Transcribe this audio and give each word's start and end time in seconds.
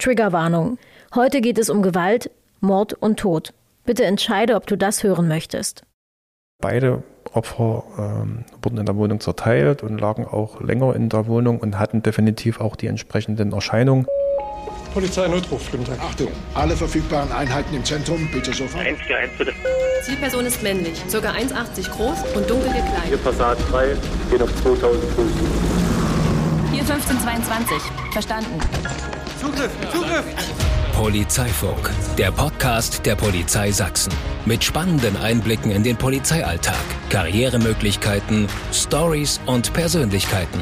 Triggerwarnung. 0.00 0.78
Heute 1.14 1.40
geht 1.40 1.58
es 1.58 1.70
um 1.70 1.82
Gewalt, 1.82 2.30
Mord 2.60 2.94
und 2.94 3.18
Tod. 3.20 3.52
Bitte 3.84 4.04
entscheide, 4.04 4.56
ob 4.56 4.66
du 4.66 4.76
das 4.76 5.02
hören 5.02 5.28
möchtest. 5.28 5.82
Beide 6.60 7.02
Opfer 7.32 7.84
ähm, 7.98 8.44
wurden 8.62 8.78
in 8.78 8.86
der 8.86 8.96
Wohnung 8.96 9.20
zerteilt 9.20 9.82
und 9.82 9.98
lagen 9.98 10.26
auch 10.26 10.60
länger 10.60 10.94
in 10.94 11.08
der 11.08 11.26
Wohnung 11.26 11.58
und 11.58 11.78
hatten 11.78 12.02
definitiv 12.02 12.60
auch 12.60 12.76
die 12.76 12.86
entsprechenden 12.86 13.52
Erscheinungen. 13.52 14.06
Polizeinotruf, 14.92 15.70
guten 15.70 15.84
Tag. 15.84 16.00
Achtung, 16.00 16.28
alle 16.54 16.76
verfügbaren 16.76 17.30
Einheiten 17.30 17.74
im 17.74 17.84
Zentrum, 17.84 18.28
bitte 18.32 18.52
sofort. 18.52 18.84
141 18.84 19.38
bitte. 19.38 19.52
Zielperson 20.02 20.46
ist 20.46 20.62
männlich, 20.62 21.00
ca. 21.10 21.18
1,80 21.18 21.90
groß 21.90 22.36
und 22.36 22.50
dunkel 22.50 22.72
Hier 22.72 22.82
gekleidet. 22.82 23.24
Passat 23.24 23.58
3, 23.70 23.96
geht 24.30 24.42
auf 24.42 24.62
2000 24.62 25.04
Fuß. 25.12 25.32
Hier 26.72 26.80
1522. 26.80 27.76
Verstanden. 28.12 29.19
Zugriff, 29.40 29.70
Zugriff! 29.90 30.24
Polizeifunk, 30.92 31.90
der 32.18 32.30
Podcast 32.30 33.06
der 33.06 33.16
Polizei 33.16 33.72
Sachsen. 33.72 34.12
Mit 34.44 34.62
spannenden 34.62 35.16
Einblicken 35.16 35.70
in 35.70 35.82
den 35.82 35.96
Polizeialltag, 35.96 36.74
Karrieremöglichkeiten, 37.08 38.48
Stories 38.70 39.40
und 39.46 39.72
Persönlichkeiten. 39.72 40.60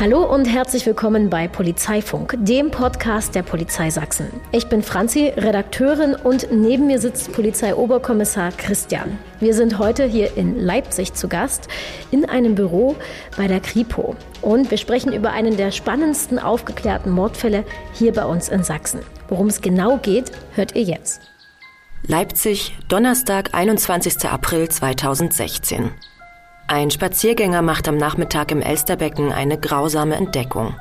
Hallo 0.00 0.22
und 0.22 0.44
herzlich 0.44 0.86
willkommen 0.86 1.28
bei 1.28 1.48
Polizeifunk, 1.48 2.36
dem 2.38 2.70
Podcast 2.70 3.34
der 3.34 3.42
Polizei 3.42 3.90
Sachsen. 3.90 4.28
Ich 4.52 4.68
bin 4.68 4.84
Franzi, 4.84 5.32
Redakteurin 5.36 6.14
und 6.14 6.52
neben 6.52 6.86
mir 6.86 7.00
sitzt 7.00 7.32
Polizeioberkommissar 7.32 8.52
Christian. 8.52 9.18
Wir 9.40 9.54
sind 9.54 9.80
heute 9.80 10.04
hier 10.04 10.36
in 10.36 10.56
Leipzig 10.56 11.14
zu 11.14 11.26
Gast 11.26 11.66
in 12.12 12.24
einem 12.24 12.54
Büro 12.54 12.94
bei 13.36 13.48
der 13.48 13.58
Kripo 13.58 14.14
und 14.40 14.70
wir 14.70 14.78
sprechen 14.78 15.12
über 15.12 15.32
einen 15.32 15.56
der 15.56 15.72
spannendsten 15.72 16.38
aufgeklärten 16.38 17.10
Mordfälle 17.10 17.64
hier 17.92 18.12
bei 18.12 18.24
uns 18.24 18.48
in 18.48 18.62
Sachsen. 18.62 19.00
Worum 19.28 19.48
es 19.48 19.62
genau 19.62 19.96
geht, 19.96 20.30
hört 20.54 20.76
ihr 20.76 20.84
jetzt. 20.84 21.22
Leipzig, 22.06 22.76
Donnerstag, 22.88 23.52
21. 23.52 24.28
April 24.28 24.68
2016. 24.68 25.90
Ein 26.70 26.90
Spaziergänger 26.90 27.62
macht 27.62 27.88
am 27.88 27.96
Nachmittag 27.96 28.50
im 28.50 28.60
Elsterbecken 28.60 29.32
eine 29.32 29.56
grausame 29.58 30.16
Entdeckung. 30.16 30.74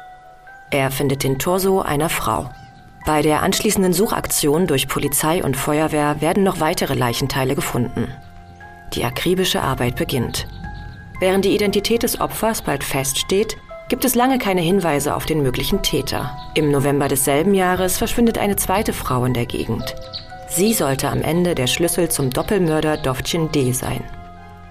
Er 0.70 0.92
findet 0.92 1.24
den 1.24 1.40
Torso 1.40 1.80
einer 1.80 2.10
Frau. 2.10 2.50
Bei 3.06 3.22
der 3.22 3.42
anschließenden 3.42 3.94
Suchaktion 3.94 4.68
durch 4.68 4.90
Polizei 4.90 5.42
und 5.42 5.56
Feuerwehr 5.56 6.20
werden 6.20 6.44
noch 6.44 6.60
weitere 6.60 6.94
Leichenteile 6.94 7.56
gefunden. 7.56 8.12
Die 8.96 9.06
akribische 9.06 9.62
Arbeit 9.62 9.96
beginnt. 9.96 10.46
Während 11.22 11.46
die 11.46 11.56
Identität 11.56 12.04
des 12.04 12.20
Opfers 12.20 12.64
bald 12.64 12.84
feststeht, 12.84 13.56
gibt 13.88 14.04
es 14.04 14.14
lange 14.14 14.40
keine 14.40 14.60
Hinweise 14.60 15.16
auf 15.16 15.26
den 15.26 15.42
möglichen 15.42 15.84
Täter. 15.84 16.38
Im 16.54 16.70
November 16.70 17.08
desselben 17.08 17.54
Jahres 17.54 17.98
verschwindet 17.98 18.38
eine 18.38 18.58
zweite 18.58 18.92
Frau 18.92 19.24
in 19.24 19.34
der 19.34 19.46
Gegend. 19.46 19.96
Sie 20.50 20.74
sollte 20.74 21.08
am 21.08 21.22
Ende 21.22 21.56
der 21.56 21.68
Schlüssel 21.68 22.10
zum 22.10 22.30
Doppelmörder 22.30 22.98
Dovcin 22.98 23.54
D. 23.54 23.72
sein. 23.72 24.04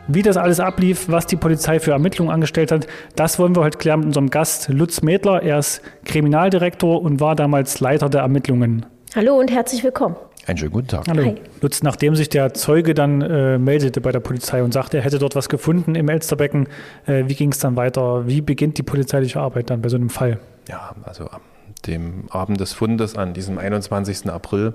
Wie 0.08 0.22
das 0.22 0.36
alles 0.36 0.60
ablief, 0.60 1.08
was 1.08 1.26
die 1.26 1.34
Polizei 1.34 1.80
für 1.80 1.90
Ermittlungen 1.90 2.30
angestellt 2.30 2.70
hat, 2.70 2.86
das 3.16 3.40
wollen 3.40 3.56
wir 3.56 3.64
heute 3.64 3.76
klären 3.76 4.00
mit 4.00 4.06
unserem 4.06 4.30
Gast 4.30 4.68
Lutz 4.68 5.02
Mädler. 5.02 5.42
Er 5.42 5.58
ist 5.58 5.82
Kriminaldirektor 6.04 7.02
und 7.02 7.18
war 7.18 7.34
damals 7.34 7.80
Leiter 7.80 8.08
der 8.08 8.20
Ermittlungen. 8.20 8.86
Hallo 9.16 9.36
und 9.36 9.50
herzlich 9.50 9.82
willkommen. 9.82 10.14
Einen 10.46 10.58
schönen 10.58 10.70
guten 10.70 10.86
Tag. 10.86 11.08
Hallo. 11.08 11.24
Hi. 11.24 11.34
Lutz, 11.60 11.82
nachdem 11.82 12.14
sich 12.14 12.28
der 12.28 12.54
Zeuge 12.54 12.94
dann 12.94 13.20
äh, 13.20 13.58
meldete 13.58 14.00
bei 14.00 14.12
der 14.12 14.20
Polizei 14.20 14.62
und 14.62 14.72
sagte, 14.72 14.98
er 14.98 15.02
hätte 15.02 15.18
dort 15.18 15.34
was 15.34 15.48
gefunden 15.48 15.96
im 15.96 16.08
Elsterbecken, 16.08 16.68
äh, 17.06 17.24
wie 17.26 17.34
ging 17.34 17.50
es 17.50 17.58
dann 17.58 17.74
weiter? 17.74 18.28
Wie 18.28 18.42
beginnt 18.42 18.78
die 18.78 18.84
polizeiliche 18.84 19.40
Arbeit 19.40 19.70
dann 19.70 19.82
bei 19.82 19.88
so 19.88 19.96
einem 19.96 20.10
Fall? 20.10 20.38
Ja, 20.68 20.94
also 21.02 21.24
am 21.30 21.40
dem 21.86 22.24
Abend 22.30 22.60
des 22.60 22.72
Fundes, 22.72 23.16
an 23.16 23.32
diesem 23.34 23.58
21. 23.58 24.28
April, 24.30 24.74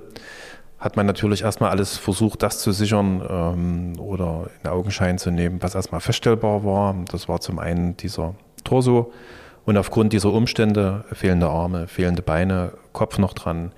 hat 0.82 0.98
man 0.98 1.06
natürlich 1.06 1.44
erstmal 1.44 1.70
alles 1.70 1.98
versucht, 1.98 2.42
das 2.42 2.60
zu 2.60 2.72
sichern 2.72 3.22
ähm, 3.30 4.00
oder 4.00 4.50
in 4.62 4.70
Augenschein 4.70 5.20
zu 5.20 5.30
nehmen, 5.30 5.62
was 5.62 5.75
erstmal 5.75 6.02
feststellbar 6.02 6.66
war. 6.66 6.96
Das 7.12 7.30
war 7.30 7.40
zum 7.40 7.59
einen 7.59 7.96
dieser 7.97 8.34
Torso 8.64 9.14
und 9.64 9.78
aufgrund 9.78 10.12
dieser 10.12 10.34
Umstände 10.34 11.06
fehlende 11.14 11.47
Arme, 11.47 11.88
fehlende 11.88 12.24
Beine, 12.24 12.74
Kopf 12.94 13.19
noch 13.19 13.34
dran, 13.34 13.72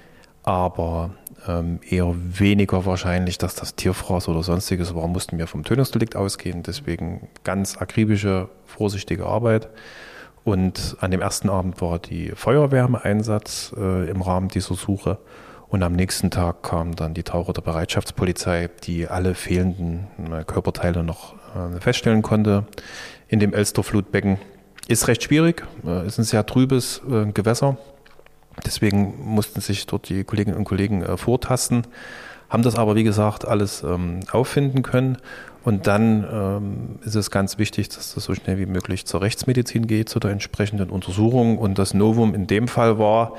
aber 0.43 1.11
ähm, 1.45 1.81
eher 1.87 2.13
weniger 2.15 2.85
wahrscheinlich, 2.85 3.37
dass 3.37 3.55
das 3.55 3.75
Tierfraß 3.75 4.29
oder 4.29 4.41
sonstiges 4.41 4.95
war, 4.95 5.07
mussten 5.09 5.37
wir 5.37 5.47
vom 5.47 5.65
Tötungsdelikt 5.65 6.15
ausgehen. 6.15 6.63
Deswegen 6.63 7.27
ganz 7.43 7.77
akribische, 7.77 8.47
vorsichtige 8.65 9.25
Arbeit. 9.25 9.67
Und 10.45 10.97
an 10.99 11.11
dem 11.11 11.21
ersten 11.21 11.49
Abend 11.49 11.81
war 11.81 11.99
die 11.99 12.29
Feuerwehr 12.29 12.85
im 12.85 12.95
Einsatz 12.95 13.73
äh, 13.77 14.09
im 14.09 14.21
Rahmen 14.21 14.47
dieser 14.47 14.75
Suche. 14.75 15.17
Und 15.73 15.81
am 15.81 15.93
nächsten 15.93 16.29
Tag 16.29 16.61
kam 16.61 16.95
dann 16.95 17.15
die 17.15 17.23
Taucher 17.23 17.51
der 17.51 17.63
Bereitschaftspolizei, 17.63 18.69
die 18.83 19.07
alle 19.07 19.33
fehlenden 19.33 20.05
äh, 20.31 20.43
Körperteile 20.43 21.03
noch 21.03 21.33
äh, 21.55 21.79
feststellen 21.79 22.21
konnte 22.21 22.67
in 23.27 23.39
dem 23.39 23.55
Elsterflutbecken. 23.55 24.37
Ist 24.87 25.07
recht 25.07 25.23
schwierig, 25.23 25.65
äh, 25.83 26.05
ist 26.05 26.19
ein 26.19 26.25
sehr 26.25 26.45
trübes 26.45 27.01
Gewässer. 27.33 27.77
Deswegen 28.63 29.15
mussten 29.25 29.61
sich 29.61 29.87
dort 29.87 30.09
die 30.09 30.23
Kolleginnen 30.23 30.57
und 30.57 30.65
Kollegen 30.65 31.17
vortasten, 31.17 31.87
haben 32.49 32.61
das 32.61 32.75
aber, 32.75 32.93
wie 32.93 33.03
gesagt, 33.03 33.47
alles 33.47 33.81
ähm, 33.81 34.19
auffinden 34.31 34.83
können. 34.83 35.17
Und 35.63 35.87
dann 35.87 36.27
ähm, 36.31 36.99
ist 37.03 37.15
es 37.15 37.31
ganz 37.31 37.57
wichtig, 37.57 37.87
dass 37.89 38.13
das 38.13 38.25
so 38.25 38.35
schnell 38.35 38.59
wie 38.59 38.65
möglich 38.65 39.05
zur 39.05 39.21
Rechtsmedizin 39.21 39.87
geht, 39.87 40.09
zu 40.09 40.19
der 40.19 40.31
entsprechenden 40.31 40.89
Untersuchung. 40.91 41.57
Und 41.57 41.79
das 41.79 41.93
Novum 41.95 42.35
in 42.35 42.45
dem 42.45 42.67
Fall 42.67 42.99
war, 42.99 43.33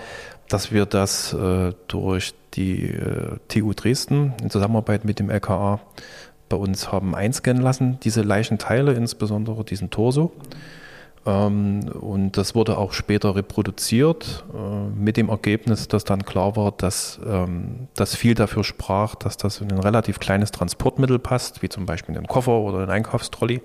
dass 0.49 0.73
wir 0.73 0.87
das 0.87 1.33
äh, 1.33 1.73
durch 1.89 2.35
die 2.55 2.91
äh, 2.91 3.39
TU 3.49 3.73
Dresden 3.75 4.35
in 4.43 4.51
Zusammenarbeit 4.51 5.05
mit 5.05 5.19
dem 5.19 5.31
LKA 5.31 5.81
bei 6.49 6.57
uns 6.57 6.93
haben 6.93 7.15
einscannen 7.15 7.63
lassen, 7.63 7.99
diese 8.03 8.23
Leichenteile, 8.23 8.93
insbesondere 8.93 9.65
diesen 9.65 9.91
Torso. 9.91 10.33
Ähm, 11.27 11.89
und 12.01 12.37
das 12.37 12.55
wurde 12.55 12.77
auch 12.77 12.93
später 12.93 13.35
reproduziert 13.35 14.45
äh, 14.55 14.89
mit 14.95 15.17
dem 15.17 15.31
Ergebnis, 15.31 15.89
dass 15.89 16.05
dann 16.05 16.25
klar 16.25 16.57
war, 16.57 16.73
dass 16.73 17.19
ähm, 17.27 17.89
das 17.95 18.15
viel 18.15 18.35
dafür 18.35 18.63
sprach, 18.63 19.15
dass 19.15 19.37
das 19.37 19.61
in 19.61 19.73
ein 19.73 19.79
relativ 19.79 20.21
kleines 20.21 20.53
Transportmittel 20.53 21.19
passt, 21.19 21.63
wie 21.63 21.69
zum 21.69 21.87
Beispiel 21.87 22.15
in 22.15 22.19
einen 22.19 22.27
Koffer 22.27 22.53
oder 22.53 22.79
einen 22.81 22.91
Einkaufstrolley. 22.91 23.63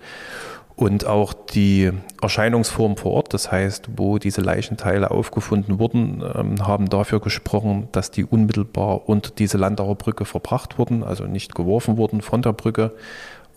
Und 0.80 1.06
auch 1.06 1.34
die 1.34 1.92
Erscheinungsform 2.22 2.96
vor 2.96 3.12
Ort, 3.12 3.34
das 3.34 3.52
heißt, 3.52 3.90
wo 3.98 4.18
diese 4.18 4.40
Leichenteile 4.40 5.12
aufgefunden 5.12 5.78
wurden, 5.78 6.24
ähm, 6.34 6.66
haben 6.66 6.88
dafür 6.88 7.20
gesprochen, 7.20 7.90
dass 7.92 8.12
die 8.12 8.24
unmittelbar 8.24 9.10
unter 9.10 9.30
diese 9.30 9.58
Landauer 9.58 9.96
Brücke 9.96 10.24
verbracht 10.24 10.78
wurden, 10.78 11.04
also 11.04 11.26
nicht 11.26 11.54
geworfen 11.54 11.98
wurden 11.98 12.22
von 12.22 12.42
der 12.42 12.54
Brücke. 12.54 12.94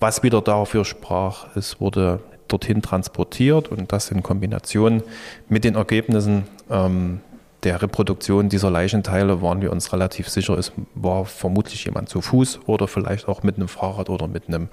Was 0.00 0.24
wieder 0.24 0.40
dafür 0.40 0.84
sprach, 0.84 1.54
es 1.54 1.80
wurde 1.80 2.18
dorthin 2.48 2.82
transportiert 2.82 3.68
und 3.68 3.92
das 3.92 4.10
in 4.10 4.24
Kombination 4.24 5.04
mit 5.48 5.62
den 5.62 5.76
Ergebnissen 5.76 6.48
ähm, 6.72 7.20
der 7.64 7.80
Reproduktion 7.80 8.48
dieser 8.48 8.70
Leichenteile 8.70 9.40
waren 9.40 9.62
wir 9.62 9.70
uns 9.70 9.92
relativ 9.92 10.28
sicher, 10.28 10.58
es 10.58 10.72
war 10.94 11.24
vermutlich 11.24 11.84
jemand 11.84 12.08
zu 12.08 12.20
Fuß 12.20 12.60
oder 12.66 12.88
vielleicht 12.88 13.28
auch 13.28 13.42
mit 13.42 13.56
einem 13.56 13.68
Fahrrad 13.68 14.10
oder 14.10 14.26
mit 14.26 14.48
einem 14.48 14.68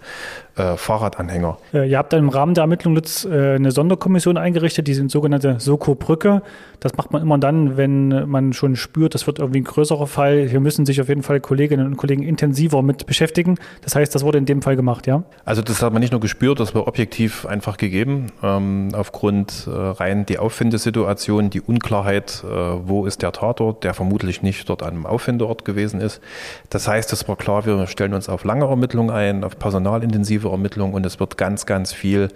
äh, 0.55 0.75
Fahrradanhänger. 0.75 1.57
Äh, 1.73 1.89
ihr 1.89 1.97
habt 2.00 2.13
dann 2.13 2.19
im 2.19 2.29
Rahmen 2.29 2.55
der 2.55 2.63
Ermittlung 2.63 2.95
Lutz, 2.95 3.25
äh, 3.25 3.55
eine 3.55 3.72
Sonderkommission 3.72 4.38
eingerichtet, 4.38 4.88
die 4.88 4.95
sind 4.95 5.11
sogenannte 5.11 5.59
Soko-Brücke. 5.59 6.41
Das 6.79 6.95
macht 6.97 7.11
man 7.11 7.22
immer 7.22 7.38
dann, 7.38 7.77
wenn 7.77 8.27
man 8.27 8.53
schon 8.53 8.75
spürt, 8.75 9.13
das 9.13 9.27
wird 9.27 9.39
irgendwie 9.39 9.61
ein 9.61 9.66
größerer 9.66 10.07
Fall. 10.07 10.47
Hier 10.47 10.59
müssen 10.59 10.85
sich 10.85 11.00
auf 11.01 11.09
jeden 11.09 11.23
Fall 11.23 11.41
Kolleginnen 11.41 11.85
und 11.85 11.97
Kollegen 11.97 12.23
intensiver 12.23 12.81
mit 12.81 13.06
beschäftigen. 13.06 13.57
Das 13.83 13.95
heißt, 13.95 14.16
das 14.16 14.23
wurde 14.23 14.39
in 14.39 14.45
dem 14.45 14.61
Fall 14.61 14.75
gemacht, 14.75 15.06
ja? 15.06 15.23
Also 15.45 15.61
das 15.61 15.83
hat 15.83 15.94
man 15.94 16.00
nicht 16.00 16.11
nur 16.11 16.21
gespürt, 16.21 16.59
das 16.59 16.73
war 16.73 16.88
objektiv 16.88 17.45
einfach 17.45 17.77
gegeben. 17.77 18.27
Ähm, 18.41 18.89
aufgrund 18.94 19.67
äh, 19.67 19.71
rein 19.71 20.25
die 20.25 20.39
Auffindesituation, 20.39 21.50
die 21.50 21.61
Unklarheit, 21.61 22.44
äh, 22.50 22.78
wo 22.88 23.06
ist 23.06 23.22
der 23.22 23.31
Tatort, 23.31 23.84
der 23.84 23.94
vermutlich 23.94 24.42
nicht 24.42 24.69
dort 24.69 24.83
an 24.83 24.89
einem 24.89 25.06
Auffindeort 25.06 25.65
gewesen 25.65 26.01
ist. 26.01 26.21
Das 26.69 26.88
heißt, 26.88 27.12
es 27.13 27.27
war 27.27 27.36
klar, 27.36 27.65
wir 27.65 27.88
stellen 27.88 28.13
uns 28.13 28.30
auf 28.30 28.44
lange 28.44 28.65
Ermittlungen 28.65 29.09
ein, 29.09 29.44
auf 29.44 29.57
personalintensive 29.57 30.50
Ermittlungen 30.50 30.94
und 30.94 31.06
es 31.06 31.19
wird 31.19 31.38
ganz, 31.38 31.65
ganz 31.65 31.94
viel 31.94 32.30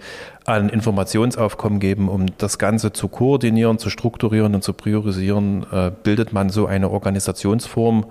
an 0.44 0.68
Informationsaufkommen 0.68 1.80
geben, 1.80 2.08
um 2.08 2.26
das 2.38 2.58
Ganze 2.58 2.92
zu 2.92 3.08
koordinieren, 3.08 3.78
zu 3.78 3.88
strukturieren 3.88 4.54
und 4.54 4.62
zu 4.62 4.74
priorisieren, 4.74 5.66
äh, 5.72 5.90
bildet 6.02 6.32
man 6.32 6.50
so 6.50 6.66
eine 6.66 6.90
Organisationsform 6.90 8.06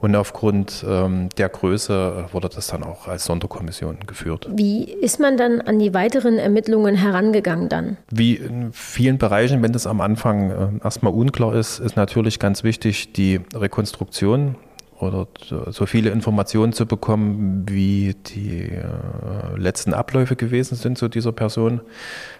und 0.00 0.14
aufgrund 0.14 0.84
ähm, 0.86 1.28
der 1.38 1.48
Größe 1.48 2.26
wurde 2.32 2.48
das 2.48 2.68
dann 2.68 2.82
auch 2.84 3.08
als 3.08 3.24
Sonderkommission 3.24 3.98
geführt. 4.06 4.48
Wie 4.52 4.84
ist 4.84 5.18
man 5.18 5.36
dann 5.36 5.60
an 5.62 5.78
die 5.78 5.94
weiteren 5.94 6.38
Ermittlungen 6.38 6.94
herangegangen 6.94 7.68
dann? 7.68 7.96
Wie 8.10 8.34
in 8.34 8.72
vielen 8.72 9.18
Bereichen, 9.18 9.62
wenn 9.62 9.72
das 9.72 9.86
am 9.86 10.00
Anfang 10.00 10.50
äh, 10.50 10.84
erstmal 10.84 11.12
unklar 11.12 11.54
ist, 11.54 11.78
ist 11.78 11.96
natürlich 11.96 12.38
ganz 12.38 12.64
wichtig 12.64 13.12
die 13.14 13.40
Rekonstruktion 13.54 14.56
oder 15.00 15.26
so 15.70 15.86
viele 15.86 16.10
Informationen 16.10 16.72
zu 16.72 16.86
bekommen, 16.86 17.64
wie 17.68 18.14
die 18.14 18.70
äh, 18.70 19.56
letzten 19.56 19.94
Abläufe 19.94 20.36
gewesen 20.36 20.74
sind 20.74 20.98
zu 20.98 21.08
dieser 21.08 21.32
Person. 21.32 21.80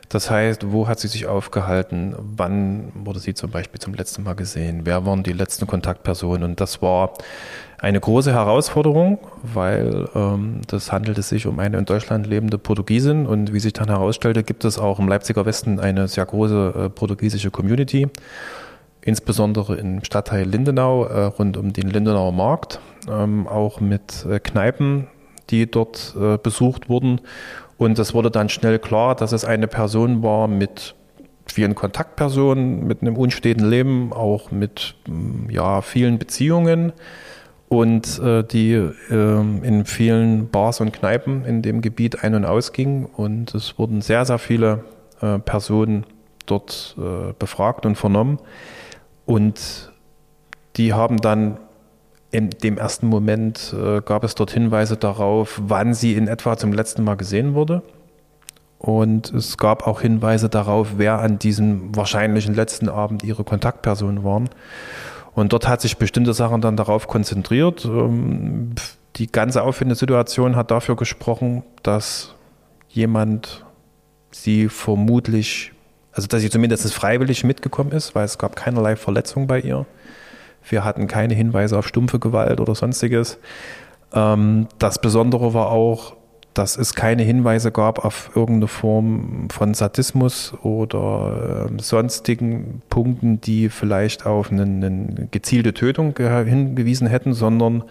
Das 0.08 0.30
heißt, 0.30 0.72
wo 0.72 0.88
hat 0.88 0.98
sie 0.98 1.08
sich 1.08 1.26
aufgehalten? 1.26 2.14
Wann 2.18 2.92
wurde 2.94 3.20
sie 3.20 3.34
zum 3.34 3.50
Beispiel 3.50 3.80
zum 3.80 3.94
letzten 3.94 4.22
Mal 4.22 4.34
gesehen? 4.34 4.80
Wer 4.84 5.04
waren 5.04 5.22
die 5.22 5.32
letzten 5.32 5.66
Kontaktpersonen? 5.66 6.44
Und 6.44 6.60
das 6.60 6.80
war 6.80 7.12
eine 7.78 8.00
große 8.00 8.32
Herausforderung, 8.32 9.18
weil 9.42 10.08
ähm, 10.14 10.62
das 10.66 10.90
handelte 10.90 11.22
sich 11.22 11.46
um 11.46 11.58
eine 11.58 11.78
in 11.78 11.84
Deutschland 11.84 12.26
lebende 12.26 12.58
Portugiesin 12.58 13.26
und 13.26 13.52
wie 13.52 13.60
sich 13.60 13.74
dann 13.74 13.88
herausstellte, 13.88 14.42
gibt 14.42 14.64
es 14.64 14.78
auch 14.78 14.98
im 14.98 15.08
Leipziger 15.08 15.46
Westen 15.46 15.78
eine 15.78 16.08
sehr 16.08 16.26
große 16.26 16.74
äh, 16.76 16.88
portugiesische 16.88 17.50
Community 17.50 18.08
insbesondere 19.02 19.76
im 19.76 20.04
Stadtteil 20.04 20.46
Lindenau 20.46 21.04
äh, 21.04 21.24
rund 21.24 21.56
um 21.56 21.72
den 21.72 21.88
Lindenauer 21.88 22.32
Markt, 22.32 22.80
ähm, 23.10 23.46
auch 23.46 23.80
mit 23.80 24.26
äh, 24.26 24.40
Kneipen, 24.40 25.06
die 25.50 25.70
dort 25.70 26.14
äh, 26.20 26.36
besucht 26.36 26.88
wurden. 26.88 27.20
Und 27.76 27.98
es 27.98 28.12
wurde 28.12 28.30
dann 28.30 28.48
schnell 28.48 28.78
klar, 28.78 29.14
dass 29.14 29.32
es 29.32 29.44
eine 29.44 29.68
Person 29.68 30.22
war 30.22 30.48
mit 30.48 30.94
vielen 31.46 31.74
Kontaktpersonen, 31.74 32.86
mit 32.86 33.02
einem 33.02 33.16
unsteten 33.16 33.68
Leben, 33.68 34.12
auch 34.12 34.50
mit 34.50 34.94
mm, 35.06 35.50
ja, 35.50 35.80
vielen 35.80 36.18
Beziehungen 36.18 36.92
und 37.68 38.18
äh, 38.18 38.42
die 38.42 38.72
äh, 38.72 38.92
in 39.10 39.84
vielen 39.84 40.48
Bars 40.48 40.80
und 40.80 40.92
Kneipen 40.92 41.44
in 41.44 41.62
dem 41.62 41.80
Gebiet 41.80 42.22
ein- 42.22 42.34
und 42.34 42.44
ausging. 42.44 43.06
Und 43.06 43.54
es 43.54 43.78
wurden 43.78 44.00
sehr, 44.00 44.24
sehr 44.24 44.38
viele 44.38 44.84
äh, 45.20 45.38
Personen 45.38 46.04
dort 46.46 46.96
äh, 46.98 47.32
befragt 47.38 47.86
und 47.86 47.96
vernommen. 47.96 48.38
Und 49.28 49.92
die 50.76 50.94
haben 50.94 51.18
dann 51.18 51.58
in 52.30 52.48
dem 52.48 52.78
ersten 52.78 53.06
Moment 53.08 53.74
äh, 53.78 54.00
gab 54.00 54.24
es 54.24 54.34
dort 54.34 54.52
Hinweise 54.52 54.96
darauf, 54.96 55.60
wann 55.62 55.92
sie 55.92 56.14
in 56.14 56.28
etwa 56.28 56.56
zum 56.56 56.72
letzten 56.72 57.04
Mal 57.04 57.16
gesehen 57.16 57.52
wurde. 57.52 57.82
Und 58.78 59.30
es 59.34 59.58
gab 59.58 59.86
auch 59.86 60.00
Hinweise 60.00 60.48
darauf, 60.48 60.94
wer 60.96 61.18
an 61.18 61.38
diesem 61.38 61.94
wahrscheinlichen 61.94 62.54
letzten 62.54 62.88
Abend 62.88 63.22
ihre 63.22 63.44
Kontaktpersonen 63.44 64.24
waren. 64.24 64.48
Und 65.34 65.52
dort 65.52 65.68
hat 65.68 65.82
sich 65.82 65.98
bestimmte 65.98 66.32
Sachen 66.32 66.62
dann 66.62 66.78
darauf 66.78 67.06
konzentriert. 67.06 67.84
Ähm, 67.84 68.76
die 69.16 69.30
ganze 69.30 69.62
auffindende 69.62 69.98
Situation 69.98 70.56
hat 70.56 70.70
dafür 70.70 70.96
gesprochen, 70.96 71.64
dass 71.82 72.34
jemand 72.88 73.66
sie 74.30 74.70
vermutlich 74.70 75.72
also 76.18 76.26
dass 76.26 76.40
sie 76.40 76.50
zumindest 76.50 76.92
freiwillig 76.92 77.44
mitgekommen 77.44 77.92
ist, 77.92 78.16
weil 78.16 78.24
es 78.24 78.38
gab 78.38 78.56
keinerlei 78.56 78.96
Verletzung 78.96 79.46
bei 79.46 79.60
ihr. 79.60 79.86
Wir 80.68 80.82
hatten 80.82 81.06
keine 81.06 81.32
Hinweise 81.32 81.78
auf 81.78 81.86
stumpfe 81.86 82.18
Gewalt 82.18 82.60
oder 82.60 82.74
sonstiges. 82.74 83.38
Ähm, 84.12 84.66
das 84.80 85.00
Besondere 85.00 85.54
war 85.54 85.70
auch, 85.70 86.16
dass 86.54 86.76
es 86.76 86.96
keine 86.96 87.22
Hinweise 87.22 87.70
gab 87.70 88.04
auf 88.04 88.32
irgendeine 88.34 88.66
Form 88.66 89.46
von 89.48 89.74
Sadismus 89.74 90.54
oder 90.64 91.68
äh, 91.70 91.80
sonstigen 91.80 92.82
Punkten, 92.90 93.40
die 93.40 93.68
vielleicht 93.68 94.26
auf 94.26 94.50
eine 94.50 95.28
gezielte 95.30 95.72
Tötung 95.72 96.16
hingewiesen 96.16 97.06
hätten, 97.06 97.32
sondern 97.32 97.84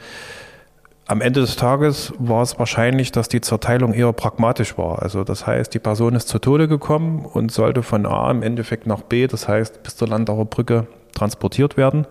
am 1.07 1.21
Ende 1.21 1.39
des 1.39 1.55
Tages 1.55 2.13
war 2.19 2.41
es 2.41 2.59
wahrscheinlich, 2.59 3.11
dass 3.13 3.29
die 3.29 3.39
Zerteilung 3.39 3.93
eher 3.93 4.11
pragmatisch 4.11 4.77
war. 4.77 5.01
Also 5.01 5.23
das 5.23 5.47
heißt, 5.47 5.73
die 5.73 5.79
Person 5.79 6.15
ist 6.15 6.27
zu 6.27 6.37
Tode 6.39 6.67
gekommen 6.67 7.25
und 7.25 7.51
sollte 7.51 7.81
von 7.81 8.05
A 8.05 8.29
im 8.29 8.43
Endeffekt 8.43 8.87
nach 8.87 9.01
B, 9.01 9.27
das 9.27 9.47
heißt 9.47 9.83
bis 9.83 9.95
zur 9.95 10.09
Landauer 10.09 10.45
Brücke, 10.45 10.87
transportiert 11.15 11.77
werden. 11.77 12.05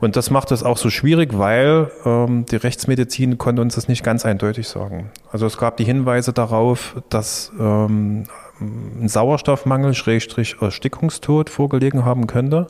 Und 0.00 0.16
das 0.16 0.30
macht 0.30 0.52
es 0.52 0.62
auch 0.62 0.78
so 0.78 0.90
schwierig, 0.90 1.36
weil 1.36 1.90
ähm, 2.06 2.46
die 2.46 2.56
Rechtsmedizin 2.56 3.36
konnte 3.36 3.62
uns 3.62 3.74
das 3.74 3.88
nicht 3.88 4.02
ganz 4.02 4.24
eindeutig 4.24 4.68
sagen. 4.68 5.10
Also 5.30 5.46
es 5.46 5.58
gab 5.58 5.76
die 5.76 5.84
Hinweise 5.84 6.32
darauf, 6.32 7.02
dass 7.10 7.52
ähm, 7.58 8.24
ein 8.60 9.08
Sauerstoffmangel, 9.08 9.94
Schrägstrich 9.94 10.56
Erstickungstod 10.60 11.50
vorgelegen 11.50 12.04
haben 12.04 12.26
könnte. 12.26 12.68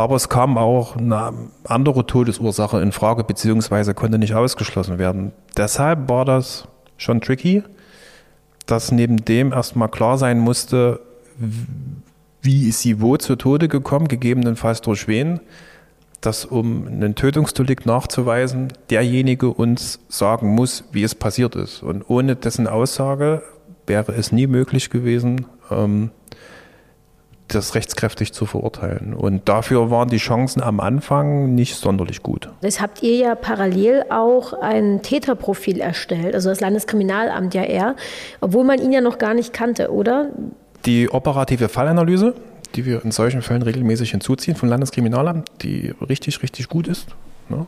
Aber 0.00 0.16
es 0.16 0.30
kam 0.30 0.56
auch 0.56 0.96
eine 0.96 1.34
andere 1.64 2.06
Todesursache 2.06 2.80
in 2.80 2.90
Frage, 2.90 3.22
beziehungsweise 3.22 3.92
konnte 3.92 4.18
nicht 4.18 4.34
ausgeschlossen 4.34 4.98
werden. 4.98 5.32
Deshalb 5.58 6.08
war 6.08 6.24
das 6.24 6.66
schon 6.96 7.20
tricky, 7.20 7.62
dass 8.64 8.92
neben 8.92 9.18
dem 9.26 9.52
erstmal 9.52 9.90
klar 9.90 10.16
sein 10.16 10.38
musste, 10.38 11.00
wie 12.40 12.66
ist 12.66 12.80
sie 12.80 13.02
wo 13.02 13.18
zu 13.18 13.36
Tode 13.36 13.68
gekommen, 13.68 14.08
gegebenenfalls 14.08 14.80
durch 14.80 15.06
wen, 15.06 15.40
dass 16.22 16.46
um 16.46 16.86
einen 16.86 17.14
Tötungsdelikt 17.14 17.84
nachzuweisen, 17.84 18.72
derjenige 18.88 19.50
uns 19.50 20.00
sagen 20.08 20.54
muss, 20.54 20.84
wie 20.92 21.02
es 21.02 21.14
passiert 21.14 21.56
ist. 21.56 21.82
Und 21.82 22.08
ohne 22.08 22.36
dessen 22.36 22.66
Aussage 22.66 23.42
wäre 23.86 24.12
es 24.12 24.32
nie 24.32 24.46
möglich 24.46 24.88
gewesen, 24.88 25.44
ähm, 25.70 26.10
das 27.54 27.74
rechtskräftig 27.74 28.32
zu 28.32 28.46
verurteilen. 28.46 29.14
Und 29.14 29.48
dafür 29.48 29.90
waren 29.90 30.08
die 30.08 30.18
Chancen 30.18 30.62
am 30.62 30.80
Anfang 30.80 31.54
nicht 31.54 31.76
sonderlich 31.76 32.22
gut. 32.22 32.48
Das 32.60 32.80
habt 32.80 33.02
ihr 33.02 33.16
ja 33.16 33.34
parallel 33.34 34.04
auch 34.10 34.52
ein 34.52 35.02
Täterprofil 35.02 35.80
erstellt, 35.80 36.34
also 36.34 36.48
das 36.48 36.60
Landeskriminalamt 36.60 37.54
ja 37.54 37.62
eher, 37.62 37.96
obwohl 38.40 38.64
man 38.64 38.80
ihn 38.80 38.92
ja 38.92 39.00
noch 39.00 39.18
gar 39.18 39.34
nicht 39.34 39.52
kannte, 39.52 39.92
oder? 39.92 40.30
Die 40.86 41.10
operative 41.10 41.68
Fallanalyse, 41.68 42.34
die 42.74 42.86
wir 42.86 43.04
in 43.04 43.10
solchen 43.10 43.42
Fällen 43.42 43.62
regelmäßig 43.62 44.12
hinzuziehen 44.12 44.56
vom 44.56 44.68
Landeskriminalamt, 44.68 45.50
die 45.62 45.92
richtig, 46.08 46.42
richtig 46.42 46.68
gut 46.68 46.88
ist. 46.88 47.08
Ne? 47.48 47.66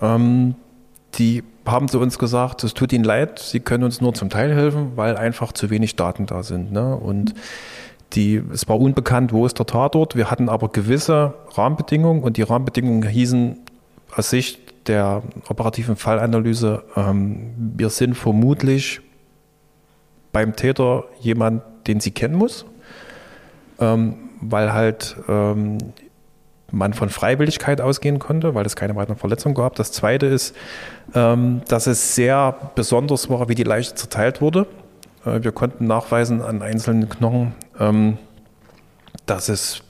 Ähm, 0.00 0.54
die 1.14 1.42
haben 1.66 1.88
zu 1.88 2.00
uns 2.00 2.18
gesagt, 2.18 2.64
es 2.64 2.74
tut 2.74 2.92
ihnen 2.92 3.04
leid, 3.04 3.38
sie 3.38 3.60
können 3.60 3.84
uns 3.84 4.00
nur 4.00 4.14
zum 4.14 4.30
Teil 4.30 4.54
helfen, 4.54 4.92
weil 4.96 5.16
einfach 5.16 5.52
zu 5.52 5.70
wenig 5.70 5.96
Daten 5.96 6.26
da 6.26 6.42
sind. 6.42 6.72
Ne? 6.72 6.96
Und 6.96 7.34
mhm 7.34 7.40
die, 8.14 8.42
es 8.52 8.68
war 8.68 8.80
unbekannt, 8.80 9.32
wo 9.32 9.44
ist 9.44 9.58
der 9.58 9.66
Tatort. 9.66 10.16
Wir 10.16 10.30
hatten 10.30 10.48
aber 10.48 10.68
gewisse 10.68 11.34
Rahmenbedingungen 11.54 12.22
und 12.22 12.36
die 12.36 12.42
Rahmenbedingungen 12.42 13.08
hießen 13.08 13.58
aus 14.16 14.30
Sicht 14.30 14.88
der 14.88 15.22
operativen 15.48 15.96
Fallanalyse, 15.96 16.82
ähm, 16.96 17.52
wir 17.76 17.90
sind 17.90 18.14
vermutlich 18.14 19.00
beim 20.32 20.56
Täter 20.56 21.04
jemand, 21.20 21.62
den 21.86 22.00
sie 22.00 22.10
kennen 22.10 22.34
muss, 22.34 22.64
ähm, 23.78 24.14
weil 24.40 24.72
halt 24.72 25.16
ähm, 25.28 25.78
man 26.70 26.92
von 26.92 27.08
Freiwilligkeit 27.08 27.80
ausgehen 27.80 28.18
konnte, 28.18 28.54
weil 28.54 28.66
es 28.66 28.76
keine 28.76 28.94
weiteren 28.96 29.16
Verletzungen 29.16 29.54
gab. 29.54 29.74
Das 29.76 29.92
Zweite 29.92 30.26
ist, 30.26 30.54
ähm, 31.14 31.62
dass 31.68 31.86
es 31.86 32.14
sehr 32.14 32.54
besonders 32.74 33.30
war, 33.30 33.48
wie 33.48 33.54
die 33.54 33.64
Leiche 33.64 33.94
zerteilt 33.94 34.40
wurde. 34.40 34.66
Äh, 35.24 35.42
wir 35.42 35.52
konnten 35.52 35.86
nachweisen 35.86 36.42
an 36.42 36.62
einzelnen 36.62 37.08
Knochen, 37.08 37.54
dass 37.78 39.48
es 39.48 39.82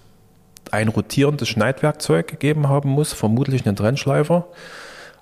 ein 0.71 0.89
rotierendes 0.89 1.49
Schneidwerkzeug 1.49 2.29
gegeben 2.29 2.69
haben 2.69 2.91
muss, 2.91 3.13
vermutlich 3.13 3.67
einen 3.67 3.77
Trennschleifer. 3.77 4.47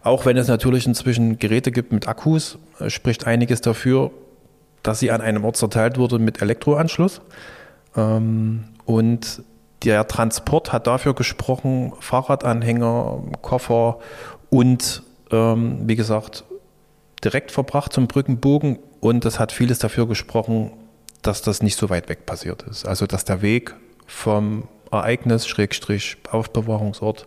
Auch 0.03 0.25
wenn 0.25 0.37
es 0.37 0.49
natürlich 0.49 0.87
inzwischen 0.87 1.39
Geräte 1.39 1.73
gibt 1.73 1.93
mit 1.93 2.09
Akkus, 2.09 2.59
äh, 2.79 2.91
spricht 2.91 3.27
einiges 3.27 3.61
dafür, 3.61 4.11
dass 4.83 5.01
sie 5.01 5.11
an 5.11 5.21
einem 5.21 5.45
Ort 5.45 5.57
zerteilt 5.57 5.99
wurde 5.99 6.19
mit 6.19 6.41
Elektroanschluss. 6.41 7.21
Ähm, 7.97 8.65
und 8.85 9.43
der 9.83 10.07
Transport 10.07 10.73
hat 10.73 10.87
dafür 10.87 11.15
gesprochen, 11.15 11.93
Fahrradanhänger, 12.01 13.23
Koffer 13.43 13.99
und, 14.49 15.03
ähm, 15.33 15.81
wie 15.89 15.97
gesagt, 15.97 16.45
direkt 17.25 17.51
verbracht 17.51 17.93
zum 17.93 18.07
Brückenbogen 18.07 18.79
und 19.01 19.25
es 19.25 19.41
hat 19.41 19.53
vieles 19.53 19.81
dafür 19.81 20.07
gesprochen, 20.07 20.71
dass 21.23 21.43
das 21.43 21.63
nicht 21.63 21.77
so 21.77 21.91
weit 21.91 22.09
weg 22.09 22.27
passiert 22.27 22.63
ist. 22.63 22.87
Also 22.87 23.07
dass 23.07 23.25
der 23.25 23.43
Weg 23.43 23.75
vom 24.07 24.69
Ereignis, 24.91 25.47
Schrägstrich, 25.47 26.17
Aufbewahrungsort 26.31 27.27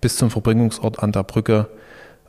bis 0.00 0.16
zum 0.16 0.30
Verbringungsort 0.30 1.02
an 1.02 1.12
der 1.12 1.22
Brücke 1.22 1.68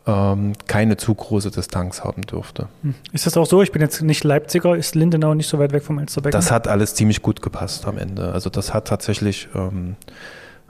ähm, 0.08 0.54
keine 0.68 0.98
zu 0.98 1.14
große 1.14 1.52
Distanz 1.52 2.04
haben 2.04 2.24
dürfte. 2.24 2.68
Hm. 2.82 2.96
Ist 3.14 3.26
das 3.26 3.38
auch 3.38 3.46
so? 3.46 3.62
Ich 3.62 3.72
bin 3.72 3.82
jetzt 3.82 4.02
nicht 4.02 4.24
Leipziger, 4.24 4.76
ist 4.76 4.96
Lindenau 4.96 5.34
nicht 5.34 5.48
so 5.48 5.60
weit 5.60 5.74
weg 5.74 5.84
vom 5.84 6.00
Elsterbecken? 6.00 6.38
Das 6.38 6.52
hat 6.52 6.68
alles 6.68 6.96
ziemlich 6.96 7.22
gut 7.22 7.42
gepasst 7.42 7.86
am 7.86 7.98
Ende. 7.98 8.32
Also 8.32 8.50
das 8.50 8.74
hat 8.74 8.88
tatsächlich 8.88 9.48
ähm, 9.56 9.96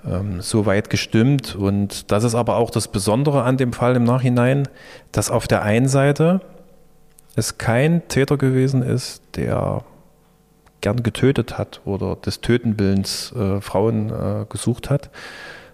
ähm, 0.06 0.42
so 0.42 0.66
weit 0.66 0.90
gestimmt. 0.90 1.56
Und 1.56 2.12
das 2.12 2.24
ist 2.24 2.36
aber 2.36 2.58
auch 2.58 2.70
das 2.70 2.88
Besondere 2.90 3.44
an 3.44 3.58
dem 3.58 3.74
Fall 3.74 3.96
im 3.96 4.04
Nachhinein, 4.04 4.68
dass 5.12 5.32
auf 5.32 5.48
der 5.48 5.64
einen 5.64 5.88
Seite 5.88 6.42
es 7.36 7.58
kein 7.58 8.08
Täter 8.10 8.38
gewesen 8.38 8.84
ist, 8.84 9.22
der 9.36 9.84
gern 10.82 11.04
getötet 11.04 11.58
hat 11.58 11.82
oder 11.86 12.16
des 12.16 12.42
Tötenwillens 12.42 13.34
äh, 13.34 13.62
Frauen 13.62 14.10
äh, 14.10 14.46
gesucht 14.50 14.90
hat, 14.90 15.10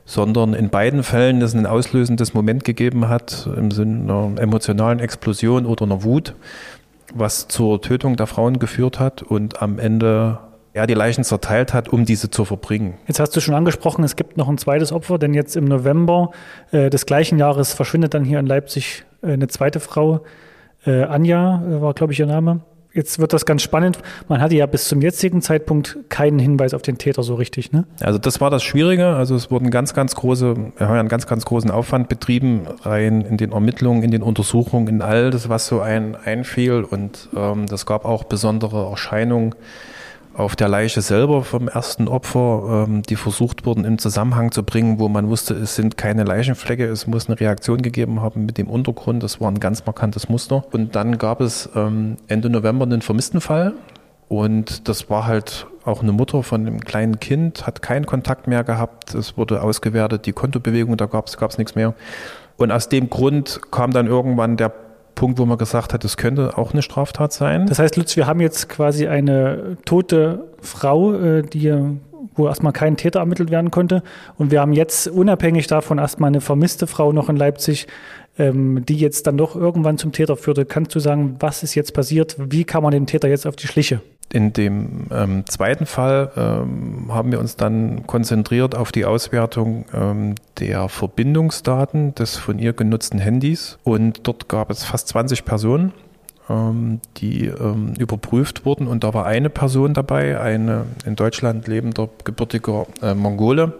sondern 0.05 0.53
in 0.53 0.69
beiden 0.69 1.03
Fällen 1.03 1.41
es 1.41 1.53
ein 1.53 1.65
auslösendes 1.65 2.33
Moment 2.33 2.63
gegeben 2.63 3.09
hat 3.09 3.49
im 3.55 3.71
Sinne 3.71 4.13
einer 4.13 4.41
emotionalen 4.41 4.99
Explosion 4.99 5.65
oder 5.65 5.85
einer 5.85 6.03
Wut, 6.03 6.35
was 7.13 7.47
zur 7.47 7.81
Tötung 7.81 8.15
der 8.15 8.27
Frauen 8.27 8.59
geführt 8.59 8.99
hat 8.99 9.23
und 9.23 9.61
am 9.61 9.79
Ende 9.79 10.39
er 10.77 10.87
die 10.87 10.93
Leichen 10.93 11.23
zerteilt 11.23 11.73
hat, 11.73 11.89
um 11.89 12.05
diese 12.05 12.29
zu 12.29 12.45
verbringen. 12.45 12.93
Jetzt 13.07 13.19
hast 13.19 13.35
du 13.35 13.41
schon 13.41 13.55
angesprochen, 13.55 14.03
es 14.03 14.15
gibt 14.15 14.37
noch 14.37 14.47
ein 14.47 14.59
zweites 14.59 14.91
Opfer, 14.91 15.17
denn 15.17 15.33
jetzt 15.33 15.55
im 15.55 15.65
November 15.65 16.31
äh, 16.71 16.89
des 16.89 17.05
gleichen 17.05 17.39
Jahres 17.39 17.73
verschwindet 17.73 18.13
dann 18.13 18.23
hier 18.23 18.39
in 18.39 18.45
Leipzig 18.45 19.03
äh, 19.23 19.33
eine 19.33 19.47
zweite 19.47 19.79
Frau. 19.79 20.21
Äh, 20.85 21.03
Anja 21.03 21.63
äh, 21.63 21.81
war, 21.81 21.93
glaube 21.93 22.13
ich, 22.13 22.19
ihr 22.19 22.27
Name. 22.27 22.61
Jetzt 22.97 23.19
wird 23.19 23.31
das 23.31 23.45
ganz 23.45 23.61
spannend. 23.61 23.99
Man 24.27 24.41
hatte 24.41 24.55
ja 24.55 24.65
bis 24.65 24.87
zum 24.87 25.01
jetzigen 25.01 25.43
Zeitpunkt 25.43 25.99
keinen 26.09 26.39
Hinweis 26.39 26.73
auf 26.73 26.81
den 26.81 26.97
Täter 26.97 27.21
so 27.21 27.35
richtig, 27.35 27.71
ne? 27.71 27.85
Also 28.01 28.17
das 28.17 28.41
war 28.41 28.49
das 28.49 28.63
Schwierige. 28.63 29.09
Also 29.09 29.35
es 29.35 29.51
wurden 29.51 29.69
ganz, 29.69 29.93
ganz 29.93 30.15
große, 30.15 30.55
wir 30.55 30.87
haben 30.87 30.95
ja 30.95 30.99
einen 30.99 31.07
ganz, 31.07 31.27
ganz 31.27 31.45
großen 31.45 31.69
Aufwand 31.69 32.09
betrieben, 32.09 32.61
rein 32.81 33.21
in 33.21 33.37
den 33.37 33.51
Ermittlungen, 33.51 34.01
in 34.01 34.09
den 34.09 34.23
Untersuchungen, 34.23 34.87
in 34.87 35.01
all 35.03 35.29
das, 35.29 35.47
was 35.47 35.67
so 35.67 35.79
ein 35.79 36.15
einfiel. 36.15 36.83
Und 36.83 37.29
ähm, 37.35 37.67
das 37.67 37.85
gab 37.85 38.03
auch 38.03 38.23
besondere 38.23 38.89
Erscheinungen 38.89 39.53
auf 40.37 40.55
der 40.55 40.69
Leiche 40.69 41.01
selber 41.01 41.43
vom 41.43 41.67
ersten 41.67 42.07
Opfer, 42.07 42.85
ähm, 42.87 43.01
die 43.01 43.15
versucht 43.15 43.65
wurden 43.65 43.85
im 43.85 43.97
Zusammenhang 43.97 44.51
zu 44.51 44.61
bringen, 44.63 44.99
wo 44.99 45.09
man 45.09 45.29
wusste, 45.29 45.55
es 45.55 45.75
sind 45.75 45.97
keine 45.97 46.23
Leichenflecke, 46.23 46.85
es 46.85 47.07
muss 47.07 47.27
eine 47.27 47.39
Reaktion 47.39 47.81
gegeben 47.81 48.21
haben 48.21 48.45
mit 48.45 48.59
dem 48.59 48.69
Untergrund. 48.69 49.23
Das 49.23 49.41
war 49.41 49.49
ein 49.49 49.59
ganz 49.59 49.85
markantes 49.85 50.29
Muster. 50.29 50.63
Und 50.71 50.95
dann 50.95 51.17
gab 51.17 51.41
es 51.41 51.69
ähm, 51.75 52.17
Ende 52.27 52.51
November 52.51 52.85
einen 52.85 53.01
Vermisstenfall. 53.01 53.73
Und 54.29 54.87
das 54.87 55.09
war 55.09 55.25
halt 55.25 55.65
auch 55.85 56.03
eine 56.03 56.11
Mutter 56.11 56.43
von 56.43 56.67
einem 56.67 56.81
kleinen 56.81 57.19
Kind, 57.19 57.65
hat 57.65 57.81
keinen 57.81 58.05
Kontakt 58.05 58.45
mehr 58.45 58.63
gehabt. 58.63 59.15
Es 59.15 59.37
wurde 59.37 59.63
ausgewertet, 59.63 60.27
die 60.27 60.33
Kontobewegung, 60.33 60.97
da 60.97 61.07
gab 61.07 61.27
es 61.27 61.57
nichts 61.57 61.73
mehr. 61.73 61.95
Und 62.57 62.71
aus 62.71 62.89
dem 62.89 63.09
Grund 63.09 63.61
kam 63.71 63.91
dann 63.91 64.05
irgendwann 64.05 64.57
der 64.57 64.71
Punkt, 65.17 65.39
wo 65.39 65.45
man 65.45 65.57
gesagt 65.57 65.93
hat, 65.93 66.05
es 66.05 66.15
könnte 66.15 66.57
auch 66.57 66.71
eine 66.71 66.81
Straftat 66.81 67.33
sein. 67.33 67.65
Das 67.65 67.79
heißt, 67.79 67.97
Lutz, 67.97 68.15
wir 68.15 68.27
haben 68.27 68.39
jetzt 68.39 68.69
quasi 68.69 69.07
eine 69.07 69.75
tote 69.83 70.45
Frau, 70.61 71.13
äh, 71.13 71.41
die 71.41 71.97
wo 72.35 72.47
erstmal 72.47 72.71
kein 72.71 72.97
Täter 72.97 73.19
ermittelt 73.19 73.49
werden 73.51 73.71
konnte. 73.71 74.03
Und 74.37 74.51
wir 74.51 74.61
haben 74.61 74.73
jetzt 74.73 75.07
unabhängig 75.07 75.67
davon 75.67 75.97
erstmal 75.97 76.27
eine 76.27 76.39
vermisste 76.41 76.87
Frau 76.87 77.11
noch 77.11 77.29
in 77.29 77.35
Leipzig, 77.35 77.87
ähm, 78.37 78.85
die 78.85 78.97
jetzt 78.97 79.27
dann 79.27 79.37
doch 79.37 79.55
irgendwann 79.55 79.97
zum 79.97 80.11
Täter 80.11 80.37
führte. 80.37 80.65
Kannst 80.65 80.93
du 80.93 80.99
sagen, 80.99 81.37
was 81.39 81.63
ist 81.63 81.75
jetzt 81.75 81.93
passiert? 81.93 82.35
Wie 82.37 82.63
kann 82.63 82.83
man 82.83 82.91
dem 82.91 83.07
Täter 83.07 83.27
jetzt 83.27 83.47
auf 83.47 83.55
die 83.55 83.67
Schliche? 83.67 84.01
In 84.29 84.51
dem 84.51 85.07
ähm, 85.09 85.45
zweiten 85.47 85.85
Fall 85.85 86.31
ähm, 86.35 87.05
haben 87.09 87.31
wir 87.31 87.39
uns 87.39 87.55
dann 87.55 88.05
konzentriert 88.07 88.75
auf 88.75 88.91
die 88.91 89.05
Auswertung 89.05 89.85
ähm, 89.93 90.35
der 90.59 90.89
Verbindungsdaten 90.89 92.13
des 92.13 92.35
von 92.35 92.59
ihr 92.59 92.73
genutzten 92.73 93.19
Handys. 93.19 93.77
Und 93.85 94.27
dort 94.27 94.49
gab 94.49 94.69
es 94.69 94.83
fast 94.83 95.07
20 95.07 95.45
Personen, 95.45 95.93
ähm, 96.49 96.99
die 97.17 97.45
ähm, 97.45 97.93
überprüft 97.97 98.65
wurden. 98.65 98.87
Und 98.87 99.05
da 99.05 99.13
war 99.13 99.25
eine 99.25 99.49
Person 99.49 99.93
dabei, 99.93 100.41
ein 100.41 100.83
in 101.05 101.15
Deutschland 101.15 101.69
lebender 101.69 102.09
gebürtiger 102.25 102.85
äh, 103.01 103.13
Mongole, 103.13 103.75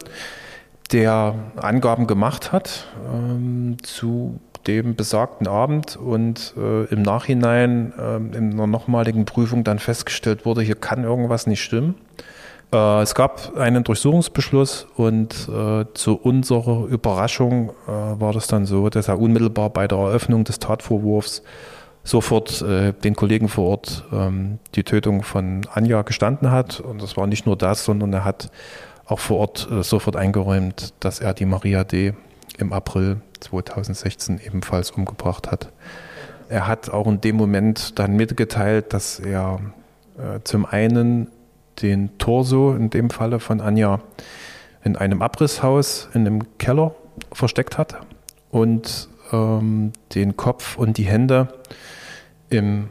der 0.93 1.35
Angaben 1.57 2.07
gemacht 2.07 2.53
hat 2.53 2.87
ähm, 3.13 3.75
zu 3.83 4.39
dem 4.67 4.95
besagten 4.95 5.47
Abend 5.47 5.95
und 5.95 6.53
äh, 6.57 6.85
im 6.85 7.01
Nachhinein 7.01 7.93
äh, 7.97 8.37
in 8.37 8.53
einer 8.53 8.67
nochmaligen 8.67 9.25
Prüfung 9.25 9.63
dann 9.63 9.79
festgestellt 9.79 10.45
wurde, 10.45 10.61
hier 10.61 10.75
kann 10.75 11.03
irgendwas 11.03 11.47
nicht 11.47 11.63
stimmen. 11.63 11.95
Äh, 12.73 13.01
es 13.01 13.15
gab 13.15 13.55
einen 13.57 13.83
Durchsuchungsbeschluss 13.83 14.87
und 14.95 15.49
äh, 15.49 15.85
zu 15.93 16.15
unserer 16.15 16.85
Überraschung 16.87 17.69
äh, 17.87 17.91
war 17.91 18.33
das 18.33 18.47
dann 18.47 18.65
so, 18.65 18.89
dass 18.89 19.07
er 19.07 19.19
unmittelbar 19.19 19.69
bei 19.69 19.87
der 19.87 19.97
Eröffnung 19.97 20.43
des 20.43 20.59
Tatvorwurfs 20.59 21.43
sofort 22.03 22.61
äh, 22.61 22.93
den 22.93 23.15
Kollegen 23.15 23.47
vor 23.49 23.67
Ort 23.67 24.05
ähm, 24.11 24.59
die 24.75 24.83
Tötung 24.83 25.23
von 25.23 25.61
Anja 25.73 26.01
gestanden 26.01 26.51
hat. 26.51 26.79
Und 26.79 27.01
das 27.01 27.17
war 27.17 27.27
nicht 27.27 27.45
nur 27.45 27.55
das, 27.55 27.85
sondern 27.85 28.13
er 28.13 28.25
hat 28.25 28.49
auch 29.05 29.19
vor 29.19 29.37
Ort 29.37 29.69
sofort 29.81 30.17
eingeräumt, 30.17 30.93
dass 30.99 31.21
er 31.21 31.33
die 31.33 31.45
Maria 31.45 31.85
D. 31.85 32.13
im 32.57 32.73
April 32.73 33.21
2016 33.39 34.39
ebenfalls 34.43 34.91
umgebracht 34.91 35.51
hat. 35.51 35.71
Er 36.49 36.67
hat 36.67 36.89
auch 36.89 37.07
in 37.07 37.21
dem 37.21 37.35
Moment 37.35 37.99
dann 37.99 38.15
mitgeteilt, 38.15 38.93
dass 38.93 39.19
er 39.19 39.59
äh, 40.17 40.39
zum 40.43 40.65
einen 40.65 41.29
den 41.81 42.17
Torso, 42.17 42.73
in 42.73 42.89
dem 42.89 43.09
Falle 43.09 43.39
von 43.39 43.61
Anja, 43.61 43.99
in 44.83 44.95
einem 44.95 45.21
Abrisshaus 45.21 46.09
in 46.13 46.25
einem 46.25 46.57
Keller 46.57 46.95
versteckt 47.31 47.77
hat 47.77 47.97
und 48.49 49.09
ähm, 49.31 49.91
den 50.15 50.37
Kopf 50.37 50.77
und 50.77 50.97
die 50.97 51.03
Hände 51.03 51.49
im 52.49 52.89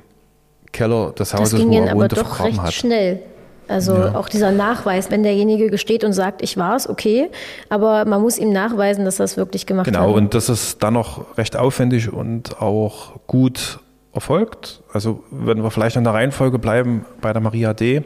Keller 0.72 1.12
des 1.12 1.32
Hauses, 1.32 1.52
das 1.52 1.60
ging 1.60 1.70
wo 1.70 1.84
er 1.84 1.90
aber 1.92 2.02
wohnte, 2.02 2.16
doch 2.16 2.26
vergraben 2.26 2.50
recht 2.50 2.62
hat. 2.62 2.75
schnell. 2.75 3.22
Also 3.68 3.94
Ja. 3.94 4.14
auch 4.14 4.28
dieser 4.28 4.52
Nachweis, 4.52 5.11
wenn 5.11 5.23
derjenige 5.23 5.70
gesteht 5.70 6.04
und 6.04 6.12
sagt, 6.12 6.42
ich 6.42 6.56
war 6.56 6.76
es, 6.76 6.88
okay, 6.88 7.30
aber 7.68 8.04
man 8.04 8.20
muss 8.23 8.38
ihm 8.38 8.52
nachweisen, 8.52 9.04
dass 9.04 9.18
er 9.20 9.25
es 9.25 9.37
wirklich 9.37 9.66
gemacht 9.66 9.87
Genau, 9.87 10.08
hat. 10.11 10.14
und 10.16 10.35
das 10.35 10.49
ist 10.49 10.82
dann 10.82 10.94
noch 10.94 11.37
recht 11.37 11.56
aufwendig 11.56 12.12
und 12.12 12.61
auch 12.62 13.14
gut 13.26 13.80
erfolgt. 14.12 14.82
Also 14.92 15.23
wenn 15.30 15.62
wir 15.62 15.70
vielleicht 15.70 15.96
in 15.96 16.04
der 16.04 16.14
Reihenfolge 16.14 16.58
bleiben 16.58 17.04
bei 17.20 17.32
der 17.32 17.42
Maria 17.42 17.75
D., 17.75 18.02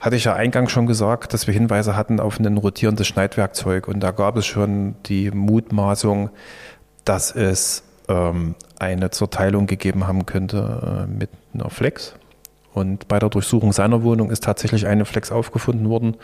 hatte 0.00 0.16
ich 0.16 0.24
ja 0.24 0.34
eingangs 0.34 0.72
schon 0.72 0.86
gesagt, 0.88 1.32
dass 1.32 1.46
wir 1.46 1.54
Hinweise 1.54 1.96
hatten 1.96 2.18
auf 2.18 2.40
ein 2.40 2.56
rotierendes 2.58 3.06
Schneidwerkzeug 3.06 3.86
und 3.86 4.00
da 4.00 4.10
gab 4.10 4.36
es 4.36 4.44
schon 4.46 4.96
die 5.06 5.30
Mutmaßung, 5.30 6.30
dass 7.04 7.30
es 7.34 7.84
ähm, 8.08 8.56
eine 8.80 9.10
Zerteilung 9.10 9.66
gegeben 9.68 10.08
haben 10.08 10.26
könnte 10.26 11.06
äh, 11.08 11.18
mit 11.18 11.30
einer 11.54 11.70
Flex. 11.70 12.14
Und 12.74 13.08
bei 13.08 13.18
der 13.18 13.28
Durchsuchung 13.28 13.72
seiner 13.72 14.02
Wohnung 14.02 14.30
ist 14.30 14.44
tatsächlich 14.44 14.86
eine 14.86 15.04
Flex 15.04 15.30
aufgefunden 15.30 15.88
worden. 15.88 16.16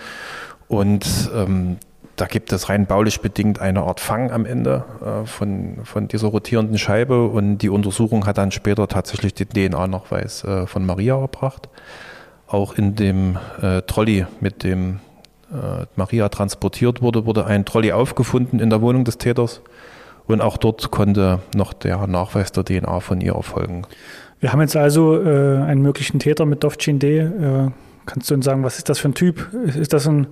Und 0.68 1.30
ähm, 1.34 1.78
da 2.16 2.26
gibt 2.26 2.52
es 2.52 2.68
rein 2.68 2.86
baulich 2.86 3.20
bedingt 3.20 3.60
eine 3.60 3.82
Art 3.82 4.00
Fang 4.00 4.32
am 4.32 4.44
Ende 4.44 4.84
äh, 5.00 5.26
von, 5.26 5.78
von 5.84 6.08
dieser 6.08 6.28
rotierenden 6.28 6.78
Scheibe. 6.78 7.28
Und 7.28 7.58
die 7.58 7.68
Untersuchung 7.68 8.26
hat 8.26 8.38
dann 8.38 8.50
später 8.50 8.88
tatsächlich 8.88 9.34
den 9.34 9.48
DNA-Nachweis 9.48 10.44
äh, 10.44 10.66
von 10.66 10.84
Maria 10.84 11.18
erbracht. 11.18 11.68
Auch 12.46 12.74
in 12.74 12.96
dem 12.96 13.38
äh, 13.62 13.82
Trolley, 13.82 14.26
mit 14.40 14.64
dem 14.64 15.00
äh, 15.52 15.86
Maria 15.96 16.28
transportiert 16.28 17.02
wurde, 17.02 17.24
wurde 17.24 17.46
ein 17.46 17.64
Trolley 17.64 17.92
aufgefunden 17.92 18.58
in 18.58 18.70
der 18.70 18.80
Wohnung 18.80 19.04
des 19.04 19.18
Täters. 19.18 19.60
Und 20.26 20.42
auch 20.42 20.56
dort 20.56 20.90
konnte 20.90 21.40
noch 21.54 21.72
der 21.72 22.06
Nachweis 22.06 22.52
der 22.52 22.64
DNA 22.64 23.00
von 23.00 23.20
ihr 23.20 23.34
erfolgen. 23.34 23.86
Wir 24.40 24.52
haben 24.52 24.60
jetzt 24.60 24.76
also 24.76 25.22
äh, 25.22 25.58
einen 25.62 25.82
möglichen 25.82 26.18
Täter 26.18 26.46
mit 26.46 26.62
Dovcin 26.64 26.98
D. 26.98 27.18
Äh, 27.18 27.70
kannst 28.06 28.30
du 28.30 28.34
uns 28.34 28.44
sagen, 28.44 28.62
was 28.62 28.78
ist 28.78 28.88
das 28.88 28.98
für 28.98 29.08
ein 29.08 29.14
Typ? 29.14 29.52
Ist 29.52 29.92
das 29.92 30.06
ein, 30.06 30.28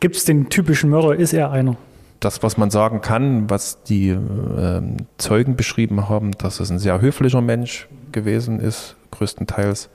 gibt 0.00 0.16
es 0.16 0.24
den 0.24 0.48
typischen 0.48 0.90
Mörder? 0.90 1.14
Ist 1.14 1.32
er 1.32 1.50
einer? 1.50 1.76
das, 2.24 2.42
was 2.42 2.56
man 2.56 2.70
sagen 2.70 3.00
kann, 3.00 3.50
was 3.50 3.82
die 3.82 4.08
ähm, 4.08 4.96
Zeugen 5.18 5.56
beschrieben 5.56 6.08
haben, 6.08 6.32
dass 6.32 6.60
es 6.60 6.70
ein 6.70 6.78
sehr 6.78 7.00
höflicher 7.00 7.40
Mensch 7.40 7.88
gewesen 8.12 8.60
ist, 8.60 8.96
größtenteils. 9.10 9.90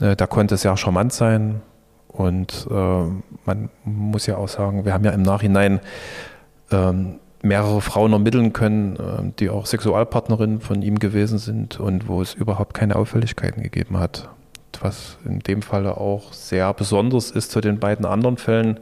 Äh, 0.00 0.16
der 0.16 0.26
konnte 0.26 0.56
sehr 0.56 0.76
charmant 0.76 1.12
sein. 1.12 1.60
Und 2.08 2.66
äh, 2.70 2.74
man 3.44 3.70
muss 3.84 4.26
ja 4.26 4.36
auch 4.36 4.48
sagen, 4.48 4.84
wir 4.84 4.94
haben 4.94 5.04
ja 5.04 5.10
im 5.10 5.22
Nachhinein 5.22 5.80
ähm, 6.70 7.18
mehrere 7.44 7.80
Frauen 7.80 8.12
ermitteln 8.12 8.52
können, 8.52 8.96
äh, 8.96 9.32
die 9.38 9.50
auch 9.50 9.66
Sexualpartnerinnen 9.66 10.60
von 10.60 10.82
ihm 10.82 10.98
gewesen 10.98 11.38
sind 11.38 11.78
und 11.78 12.08
wo 12.08 12.20
es 12.20 12.34
überhaupt 12.34 12.74
keine 12.74 12.96
Auffälligkeiten 12.96 13.62
gegeben 13.62 13.98
hat. 13.98 14.28
Was 14.80 15.18
in 15.24 15.38
dem 15.40 15.62
Falle 15.62 15.96
auch 15.98 16.32
sehr 16.32 16.72
besonders 16.74 17.30
ist 17.30 17.52
zu 17.52 17.60
den 17.60 17.78
beiden 17.78 18.04
anderen 18.04 18.36
Fällen. 18.38 18.80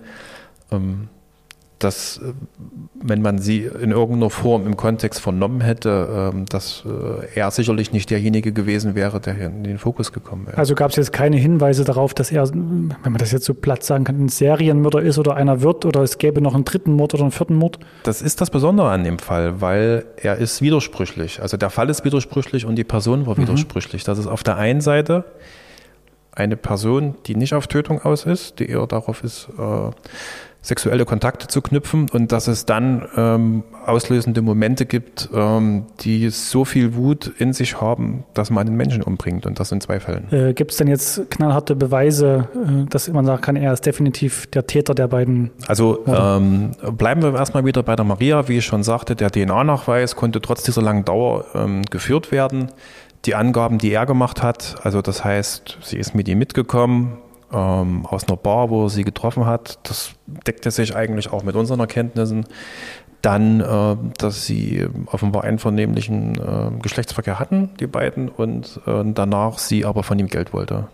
Dass, 1.82 2.18
äh, 2.18 2.32
wenn 2.94 3.22
man 3.22 3.38
sie 3.38 3.64
in 3.64 3.90
irgendeiner 3.90 4.30
Form 4.30 4.66
im 4.66 4.76
Kontext 4.76 5.20
vernommen 5.20 5.60
hätte, 5.60 6.30
ähm, 6.34 6.46
dass 6.46 6.84
äh, 6.86 7.38
er 7.38 7.50
sicherlich 7.50 7.92
nicht 7.92 8.10
derjenige 8.10 8.52
gewesen 8.52 8.94
wäre, 8.94 9.20
der 9.20 9.34
hier 9.34 9.46
in 9.46 9.64
den 9.64 9.78
Fokus 9.78 10.12
gekommen 10.12 10.46
wäre. 10.46 10.58
Also 10.58 10.74
gab 10.74 10.90
es 10.90 10.96
jetzt 10.96 11.12
keine 11.12 11.36
Hinweise 11.36 11.84
darauf, 11.84 12.14
dass 12.14 12.30
er, 12.30 12.48
wenn 12.52 12.92
man 13.02 13.18
das 13.18 13.32
jetzt 13.32 13.44
so 13.44 13.54
platt 13.54 13.82
sagen 13.82 14.04
kann, 14.04 14.24
ein 14.24 14.28
Serienmörder 14.28 15.02
ist 15.02 15.18
oder 15.18 15.34
einer 15.34 15.62
wird 15.62 15.84
oder 15.84 16.02
es 16.02 16.18
gäbe 16.18 16.40
noch 16.40 16.54
einen 16.54 16.64
dritten 16.64 16.92
Mord 16.92 17.14
oder 17.14 17.24
einen 17.24 17.32
vierten 17.32 17.54
Mord? 17.54 17.78
Das 18.04 18.22
ist 18.22 18.40
das 18.40 18.50
Besondere 18.50 18.90
an 18.90 19.04
dem 19.04 19.18
Fall, 19.18 19.60
weil 19.60 20.04
er 20.16 20.36
ist 20.36 20.62
widersprüchlich. 20.62 21.42
Also 21.42 21.56
der 21.56 21.70
Fall 21.70 21.90
ist 21.90 22.04
widersprüchlich 22.04 22.66
und 22.66 22.76
die 22.76 22.84
Person 22.84 23.26
war 23.26 23.36
widersprüchlich. 23.36 24.04
Das 24.04 24.18
ist 24.18 24.26
auf 24.26 24.42
der 24.42 24.56
einen 24.56 24.80
Seite 24.80 25.24
eine 26.34 26.56
Person, 26.56 27.14
die 27.26 27.36
nicht 27.36 27.54
auf 27.54 27.66
Tötung 27.66 28.00
aus 28.00 28.24
ist, 28.24 28.58
die 28.58 28.68
eher 28.68 28.86
darauf 28.86 29.22
ist, 29.22 29.48
äh, 29.58 29.90
sexuelle 30.62 31.04
Kontakte 31.04 31.48
zu 31.48 31.60
knüpfen 31.60 32.08
und 32.08 32.30
dass 32.30 32.46
es 32.46 32.64
dann 32.64 33.08
ähm, 33.16 33.64
auslösende 33.84 34.42
Momente 34.42 34.86
gibt, 34.86 35.28
ähm, 35.34 35.86
die 36.00 36.30
so 36.30 36.64
viel 36.64 36.94
Wut 36.94 37.32
in 37.38 37.52
sich 37.52 37.80
haben, 37.80 38.22
dass 38.32 38.50
man 38.50 38.68
einen 38.68 38.76
Menschen 38.76 39.02
umbringt 39.02 39.44
und 39.44 39.58
das 39.58 39.72
in 39.72 39.80
zwei 39.80 39.98
Fällen. 39.98 40.32
Äh, 40.32 40.54
Gibt 40.54 40.70
es 40.70 40.76
denn 40.76 40.86
jetzt 40.86 41.28
knallharte 41.30 41.74
Beweise, 41.74 42.48
äh, 42.54 42.88
dass 42.88 43.08
man 43.08 43.26
sagen 43.26 43.42
kann, 43.42 43.56
er 43.56 43.72
ist 43.72 43.84
definitiv 43.84 44.46
der 44.46 44.68
Täter 44.68 44.94
der 44.94 45.08
beiden? 45.08 45.50
Also 45.66 46.04
ähm, 46.06 46.70
bleiben 46.96 47.22
wir 47.22 47.34
erstmal 47.34 47.64
wieder 47.64 47.82
bei 47.82 47.96
der 47.96 48.04
Maria. 48.04 48.48
Wie 48.48 48.58
ich 48.58 48.64
schon 48.64 48.84
sagte, 48.84 49.16
der 49.16 49.30
DNA-Nachweis 49.30 50.14
konnte 50.14 50.40
trotz 50.40 50.62
dieser 50.62 50.82
langen 50.82 51.04
Dauer 51.04 51.44
ähm, 51.54 51.82
geführt 51.90 52.30
werden. 52.30 52.68
Die 53.24 53.34
Angaben, 53.34 53.78
die 53.78 53.92
er 53.92 54.06
gemacht 54.06 54.42
hat, 54.42 54.76
also 54.82 55.00
das 55.00 55.24
heißt, 55.24 55.78
sie 55.82 55.96
ist 55.96 56.14
mit 56.14 56.28
ihm 56.28 56.38
mitgekommen, 56.38 57.18
ähm, 57.52 58.06
aus 58.06 58.28
einer 58.28 58.36
Bar, 58.36 58.70
wo 58.70 58.84
er 58.84 58.90
sie 58.90 59.04
getroffen 59.04 59.46
hat. 59.46 59.78
Das 59.84 60.12
deckte 60.26 60.70
sich 60.70 60.96
eigentlich 60.96 61.32
auch 61.32 61.42
mit 61.42 61.54
unseren 61.54 61.80
Erkenntnissen. 61.80 62.46
Dann, 63.20 63.60
äh, 63.60 63.96
dass 64.18 64.46
sie 64.46 64.86
offenbar 65.06 65.44
einvernehmlichen 65.44 66.34
äh, 66.34 66.80
Geschlechtsverkehr 66.82 67.38
hatten, 67.38 67.70
die 67.78 67.86
beiden, 67.86 68.28
und 68.28 68.80
äh, 68.86 69.04
danach 69.04 69.58
sie 69.58 69.84
aber 69.84 70.02
von 70.02 70.18
ihm 70.18 70.26
Geld 70.26 70.52
wollte. 70.52 70.88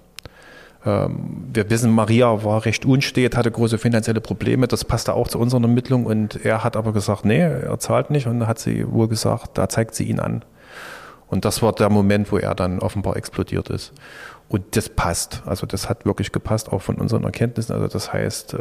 Ähm, 0.84 1.46
wir 1.52 1.70
wissen, 1.70 1.90
Maria 1.90 2.44
war 2.44 2.64
recht 2.64 2.84
unstet, 2.84 3.36
hatte 3.36 3.50
große 3.50 3.78
finanzielle 3.78 4.20
Probleme. 4.20 4.68
Das 4.68 4.84
passte 4.84 5.14
auch 5.14 5.28
zu 5.28 5.38
unseren 5.38 5.64
Ermittlungen. 5.64 6.06
Und 6.06 6.44
er 6.44 6.64
hat 6.64 6.76
aber 6.76 6.92
gesagt, 6.92 7.24
nee, 7.24 7.40
er 7.40 7.78
zahlt 7.78 8.10
nicht. 8.10 8.26
Und 8.26 8.46
hat 8.46 8.58
sie 8.58 8.90
wohl 8.90 9.08
gesagt, 9.08 9.58
da 9.58 9.68
zeigt 9.68 9.94
sie 9.94 10.04
ihn 10.04 10.20
an. 10.20 10.44
Und 11.26 11.44
das 11.44 11.62
war 11.62 11.72
der 11.72 11.90
Moment, 11.90 12.32
wo 12.32 12.38
er 12.38 12.54
dann 12.54 12.78
offenbar 12.78 13.16
explodiert 13.16 13.68
ist. 13.68 13.92
Und 14.48 14.76
das 14.76 14.88
passt. 14.88 15.42
Also 15.44 15.66
das 15.66 15.90
hat 15.90 16.06
wirklich 16.06 16.32
gepasst, 16.32 16.72
auch 16.72 16.80
von 16.80 16.96
unseren 16.96 17.24
Erkenntnissen. 17.24 17.74
Also 17.74 17.86
das 17.86 18.12
heißt, 18.12 18.54
äh, 18.54 18.58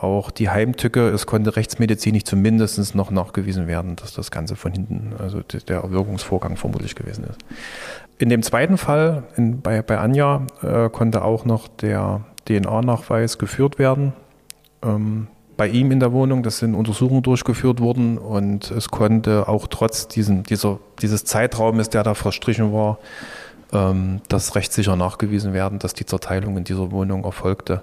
auch 0.00 0.32
die 0.32 0.50
Heimtücke, 0.50 1.08
es 1.08 1.26
konnte 1.26 1.54
rechtsmedizinisch 1.54 2.24
zumindest 2.24 2.94
noch 2.96 3.12
nachgewiesen 3.12 3.68
werden, 3.68 3.94
dass 3.94 4.12
das 4.12 4.32
Ganze 4.32 4.56
von 4.56 4.72
hinten, 4.72 5.12
also 5.18 5.40
der 5.42 5.82
Erwirkungsvorgang 5.82 6.56
vermutlich 6.56 6.96
gewesen 6.96 7.24
ist. 7.24 7.38
In 8.18 8.28
dem 8.28 8.42
zweiten 8.42 8.76
Fall, 8.76 9.22
in, 9.36 9.60
bei, 9.60 9.82
bei 9.82 9.98
Anja, 9.98 10.46
äh, 10.62 10.90
konnte 10.90 11.22
auch 11.24 11.44
noch 11.44 11.68
der 11.68 12.22
DNA-Nachweis 12.46 13.38
geführt 13.38 13.78
werden. 13.78 14.12
Ähm, 14.82 15.28
bei 15.56 15.68
ihm 15.68 15.92
in 15.92 16.00
der 16.00 16.12
Wohnung, 16.12 16.42
das 16.42 16.58
sind 16.58 16.74
Untersuchungen 16.74 17.22
durchgeführt 17.22 17.80
worden 17.80 18.18
und 18.18 18.70
es 18.70 18.88
konnte 18.88 19.46
auch 19.46 19.68
trotz 19.68 20.08
diesen, 20.08 20.42
dieser, 20.42 20.78
dieses 21.02 21.24
Zeitraumes, 21.24 21.90
der 21.90 22.02
da 22.02 22.14
verstrichen 22.14 22.72
war, 22.72 22.98
ähm, 23.72 24.20
das 24.28 24.54
rechtssicher 24.54 24.96
nachgewiesen 24.96 25.52
werden, 25.52 25.78
dass 25.78 25.94
die 25.94 26.06
Zerteilung 26.06 26.56
in 26.56 26.64
dieser 26.64 26.90
Wohnung 26.90 27.24
erfolgte. 27.24 27.82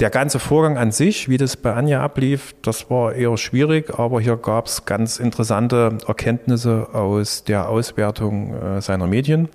Der 0.00 0.10
ganze 0.10 0.40
Vorgang 0.40 0.76
an 0.76 0.90
sich, 0.90 1.28
wie 1.28 1.36
das 1.36 1.56
bei 1.56 1.72
Anja 1.72 2.02
ablief, 2.02 2.56
das 2.62 2.90
war 2.90 3.14
eher 3.14 3.36
schwierig, 3.36 3.96
aber 3.96 4.20
hier 4.20 4.36
gab 4.36 4.66
es 4.66 4.86
ganz 4.86 5.20
interessante 5.20 5.98
Erkenntnisse 6.08 6.88
aus 6.92 7.44
der 7.44 7.68
Auswertung 7.68 8.54
äh, 8.54 8.80
seiner 8.80 9.06
Medien. 9.06 9.48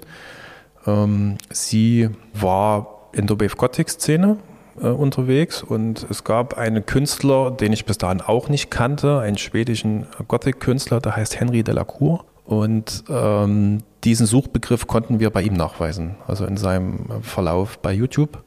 Ähm, 0.87 1.37
sie 1.49 2.09
war 2.33 3.09
in 3.11 3.27
der 3.27 3.37
Wave 3.37 3.57
Gothic 3.57 3.89
Szene 3.89 4.37
äh, 4.81 4.87
unterwegs 4.87 5.61
und 5.61 6.07
es 6.09 6.23
gab 6.23 6.57
einen 6.57 6.85
Künstler, 6.85 7.51
den 7.51 7.73
ich 7.73 7.85
bis 7.85 7.97
dahin 7.97 8.21
auch 8.21 8.47
nicht 8.47 8.71
kannte, 8.71 9.19
einen 9.19 9.37
schwedischen 9.37 10.07
Gothic-Künstler, 10.29 11.01
der 11.01 11.17
heißt 11.17 11.37
Henry 11.37 11.63
Delacour. 11.63 12.23
Und 12.45 13.03
ähm, 13.09 13.83
diesen 14.03 14.25
Suchbegriff 14.25 14.87
konnten 14.87 15.19
wir 15.19 15.29
bei 15.29 15.41
ihm 15.41 15.53
nachweisen, 15.53 16.15
also 16.27 16.45
in 16.45 16.57
seinem 16.57 17.21
Verlauf 17.21 17.79
bei 17.79 17.91
YouTube. 17.91 18.43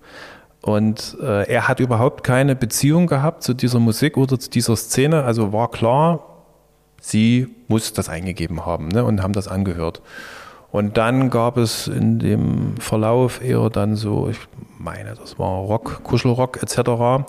Und 0.62 1.16
äh, 1.20 1.48
er 1.48 1.66
hat 1.68 1.80
überhaupt 1.80 2.22
keine 2.22 2.54
Beziehung 2.54 3.08
gehabt 3.08 3.42
zu 3.42 3.52
dieser 3.52 3.80
Musik 3.80 4.16
oder 4.16 4.38
zu 4.38 4.48
dieser 4.48 4.76
Szene. 4.76 5.24
Also 5.24 5.52
war 5.52 5.70
klar, 5.70 6.20
sie 7.00 7.48
muss 7.66 7.92
das 7.92 8.08
eingegeben 8.08 8.64
haben 8.64 8.88
ne, 8.88 9.04
und 9.04 9.22
haben 9.22 9.32
das 9.32 9.48
angehört. 9.48 10.02
Und 10.70 10.96
dann 10.96 11.28
gab 11.28 11.58
es 11.58 11.88
in 11.88 12.18
dem 12.18 12.76
Verlauf 12.78 13.42
eher 13.42 13.68
dann 13.68 13.96
so, 13.96 14.28
ich 14.28 14.38
meine, 14.78 15.14
das 15.14 15.38
war 15.38 15.58
Rock, 15.58 16.02
Kuschelrock 16.04 16.62
etc. 16.62 17.26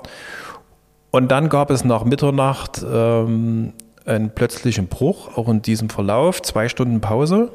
Und 1.11 1.29
dann 1.29 1.49
gab 1.49 1.69
es 1.69 1.83
nach 1.83 2.05
Mitternacht 2.05 2.85
ähm, 2.89 3.73
einen 4.05 4.29
plötzlichen 4.29 4.87
Bruch, 4.87 5.37
auch 5.37 5.49
in 5.49 5.61
diesem 5.61 5.89
Verlauf, 5.89 6.41
zwei 6.41 6.69
Stunden 6.69 7.01
Pause. 7.01 7.51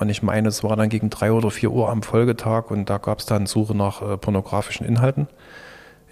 Und 0.00 0.08
ich 0.08 0.22
meine, 0.22 0.48
es 0.48 0.64
war 0.64 0.76
dann 0.76 0.88
gegen 0.88 1.10
drei 1.10 1.30
oder 1.30 1.50
vier 1.50 1.70
Uhr 1.70 1.90
am 1.90 2.02
Folgetag 2.02 2.70
und 2.70 2.88
da 2.88 2.96
gab 2.96 3.18
es 3.18 3.26
dann 3.26 3.44
Suche 3.44 3.76
nach 3.76 4.00
äh, 4.00 4.16
pornografischen 4.16 4.86
Inhalten 4.86 5.28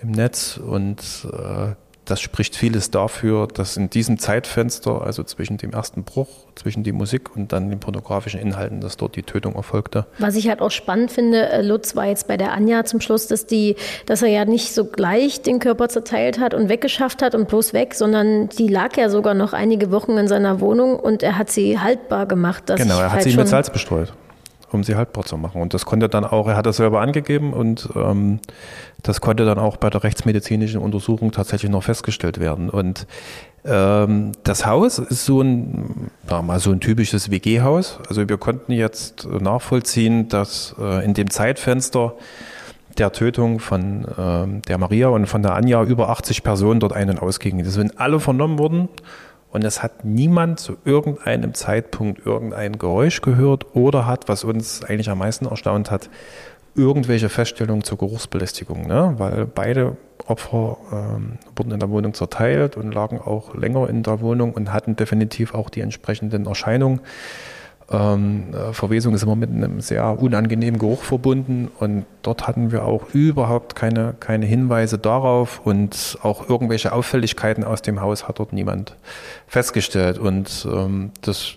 im 0.02 0.10
Netz 0.10 0.58
und 0.58 1.26
äh, 1.32 1.74
das 2.08 2.20
spricht 2.20 2.56
vieles 2.56 2.90
dafür, 2.90 3.46
dass 3.46 3.76
in 3.76 3.90
diesem 3.90 4.18
Zeitfenster, 4.18 5.02
also 5.02 5.22
zwischen 5.22 5.58
dem 5.58 5.72
ersten 5.72 6.04
Bruch, 6.04 6.28
zwischen 6.54 6.82
die 6.82 6.92
Musik 6.92 7.36
und 7.36 7.52
dann 7.52 7.68
den 7.68 7.80
pornografischen 7.80 8.40
Inhalten, 8.40 8.80
dass 8.80 8.96
dort 8.96 9.14
die 9.16 9.22
Tötung 9.22 9.54
erfolgte. 9.54 10.06
Was 10.18 10.34
ich 10.34 10.48
halt 10.48 10.60
auch 10.60 10.70
spannend 10.70 11.12
finde, 11.12 11.48
äh, 11.50 11.62
Lutz 11.62 11.94
war 11.96 12.06
jetzt 12.06 12.26
bei 12.26 12.36
der 12.36 12.52
Anja 12.52 12.84
zum 12.84 13.00
Schluss, 13.00 13.26
dass, 13.26 13.46
die, 13.46 13.76
dass 14.06 14.22
er 14.22 14.28
ja 14.28 14.44
nicht 14.44 14.72
so 14.72 14.86
gleich 14.86 15.42
den 15.42 15.58
Körper 15.58 15.88
zerteilt 15.88 16.40
hat 16.40 16.54
und 16.54 16.68
weggeschafft 16.68 17.22
hat 17.22 17.34
und 17.34 17.48
bloß 17.48 17.74
weg, 17.74 17.94
sondern 17.94 18.48
die 18.48 18.68
lag 18.68 18.96
ja 18.96 19.10
sogar 19.10 19.34
noch 19.34 19.52
einige 19.52 19.90
Wochen 19.90 20.16
in 20.16 20.28
seiner 20.28 20.60
Wohnung 20.60 20.98
und 20.98 21.22
er 21.22 21.36
hat 21.36 21.50
sie 21.50 21.78
haltbar 21.78 22.26
gemacht. 22.26 22.64
genau, 22.76 22.98
er 22.98 23.06
hat 23.06 23.12
halt 23.12 23.22
sie 23.24 23.36
mit 23.36 23.48
Salz 23.48 23.70
bestreut 23.70 24.12
um 24.70 24.84
sie 24.84 24.96
haltbar 24.96 25.24
zu 25.24 25.36
machen. 25.36 25.60
Und 25.60 25.74
das 25.74 25.86
konnte 25.86 26.08
dann 26.08 26.24
auch, 26.24 26.48
er 26.48 26.56
hat 26.56 26.66
das 26.66 26.76
selber 26.76 27.00
angegeben 27.00 27.52
und 27.52 27.88
ähm, 27.94 28.40
das 29.02 29.20
konnte 29.20 29.44
dann 29.44 29.58
auch 29.58 29.76
bei 29.76 29.90
der 29.90 30.04
rechtsmedizinischen 30.04 30.80
Untersuchung 30.80 31.32
tatsächlich 31.32 31.70
noch 31.70 31.82
festgestellt 31.82 32.40
werden. 32.40 32.70
Und 32.70 33.06
ähm, 33.64 34.32
das 34.44 34.66
Haus 34.66 34.98
ist 34.98 35.24
so 35.24 35.40
ein, 35.40 36.10
ja, 36.30 36.42
mal 36.42 36.60
so 36.60 36.70
ein 36.70 36.80
typisches 36.80 37.30
WG-Haus. 37.30 37.98
Also 38.08 38.28
wir 38.28 38.38
konnten 38.38 38.72
jetzt 38.72 39.26
nachvollziehen, 39.26 40.28
dass 40.28 40.74
äh, 40.78 41.04
in 41.04 41.14
dem 41.14 41.30
Zeitfenster 41.30 42.14
der 42.98 43.12
Tötung 43.12 43.60
von 43.60 44.04
äh, 44.04 44.60
der 44.66 44.78
Maria 44.78 45.08
und 45.08 45.26
von 45.26 45.42
der 45.42 45.54
Anja 45.54 45.82
über 45.84 46.08
80 46.08 46.42
Personen 46.42 46.80
dort 46.80 46.92
ein- 46.92 47.10
und 47.10 47.22
ausgingen. 47.22 47.64
Das 47.64 47.74
sind 47.74 48.00
alle 48.00 48.20
vernommen 48.20 48.58
worden 48.58 48.88
und 49.50 49.64
es 49.64 49.82
hat 49.82 50.04
niemand 50.04 50.60
zu 50.60 50.76
irgendeinem 50.84 51.54
Zeitpunkt 51.54 52.24
irgendein 52.26 52.78
Geräusch 52.78 53.22
gehört 53.22 53.74
oder 53.74 54.06
hat, 54.06 54.28
was 54.28 54.44
uns 54.44 54.84
eigentlich 54.84 55.08
am 55.08 55.18
meisten 55.18 55.46
erstaunt 55.46 55.90
hat, 55.90 56.10
irgendwelche 56.74 57.28
Feststellungen 57.28 57.82
zur 57.82 57.98
Geruchsbelästigung. 57.98 58.86
Ne? 58.86 59.14
Weil 59.16 59.46
beide 59.46 59.96
Opfer 60.26 60.76
ähm, 60.92 61.38
wurden 61.56 61.72
in 61.72 61.80
der 61.80 61.90
Wohnung 61.90 62.14
zerteilt 62.14 62.76
und 62.76 62.92
lagen 62.92 63.18
auch 63.18 63.54
länger 63.54 63.88
in 63.88 64.02
der 64.02 64.20
Wohnung 64.20 64.52
und 64.52 64.72
hatten 64.72 64.96
definitiv 64.96 65.54
auch 65.54 65.70
die 65.70 65.80
entsprechenden 65.80 66.46
Erscheinungen. 66.46 67.00
Ähm, 67.90 68.52
äh, 68.52 68.74
Verwesung 68.74 69.14
ist 69.14 69.22
immer 69.22 69.36
mit 69.36 69.48
einem 69.50 69.80
sehr 69.80 70.20
unangenehmen 70.20 70.78
Geruch 70.78 71.02
verbunden 71.02 71.70
und 71.78 72.04
dort 72.20 72.46
hatten 72.46 72.70
wir 72.70 72.84
auch 72.84 73.14
überhaupt 73.14 73.76
keine, 73.76 74.14
keine 74.20 74.44
Hinweise 74.44 74.98
darauf 74.98 75.60
und 75.64 76.18
auch 76.22 76.50
irgendwelche 76.50 76.92
Auffälligkeiten 76.92 77.64
aus 77.64 77.80
dem 77.80 78.02
Haus 78.02 78.28
hat 78.28 78.40
dort 78.40 78.52
niemand 78.52 78.94
festgestellt. 79.46 80.18
Und 80.18 80.68
ähm, 80.70 81.12
das, 81.22 81.54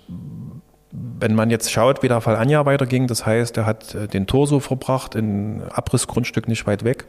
wenn 0.92 1.36
man 1.36 1.50
jetzt 1.50 1.70
schaut, 1.70 2.02
wie 2.02 2.08
der 2.08 2.22
Fall 2.22 2.38
Anja 2.38 2.66
weiterging, 2.66 3.08
das 3.08 3.26
heißt, 3.26 3.58
er 3.58 3.66
hat 3.66 3.94
äh, 3.94 4.08
den 4.08 4.26
Torso 4.26 4.62
verbracht 4.62 5.16
in 5.16 5.62
Abrissgrundstück 5.70 6.48
nicht 6.48 6.66
weit 6.66 6.86
weg 6.86 7.04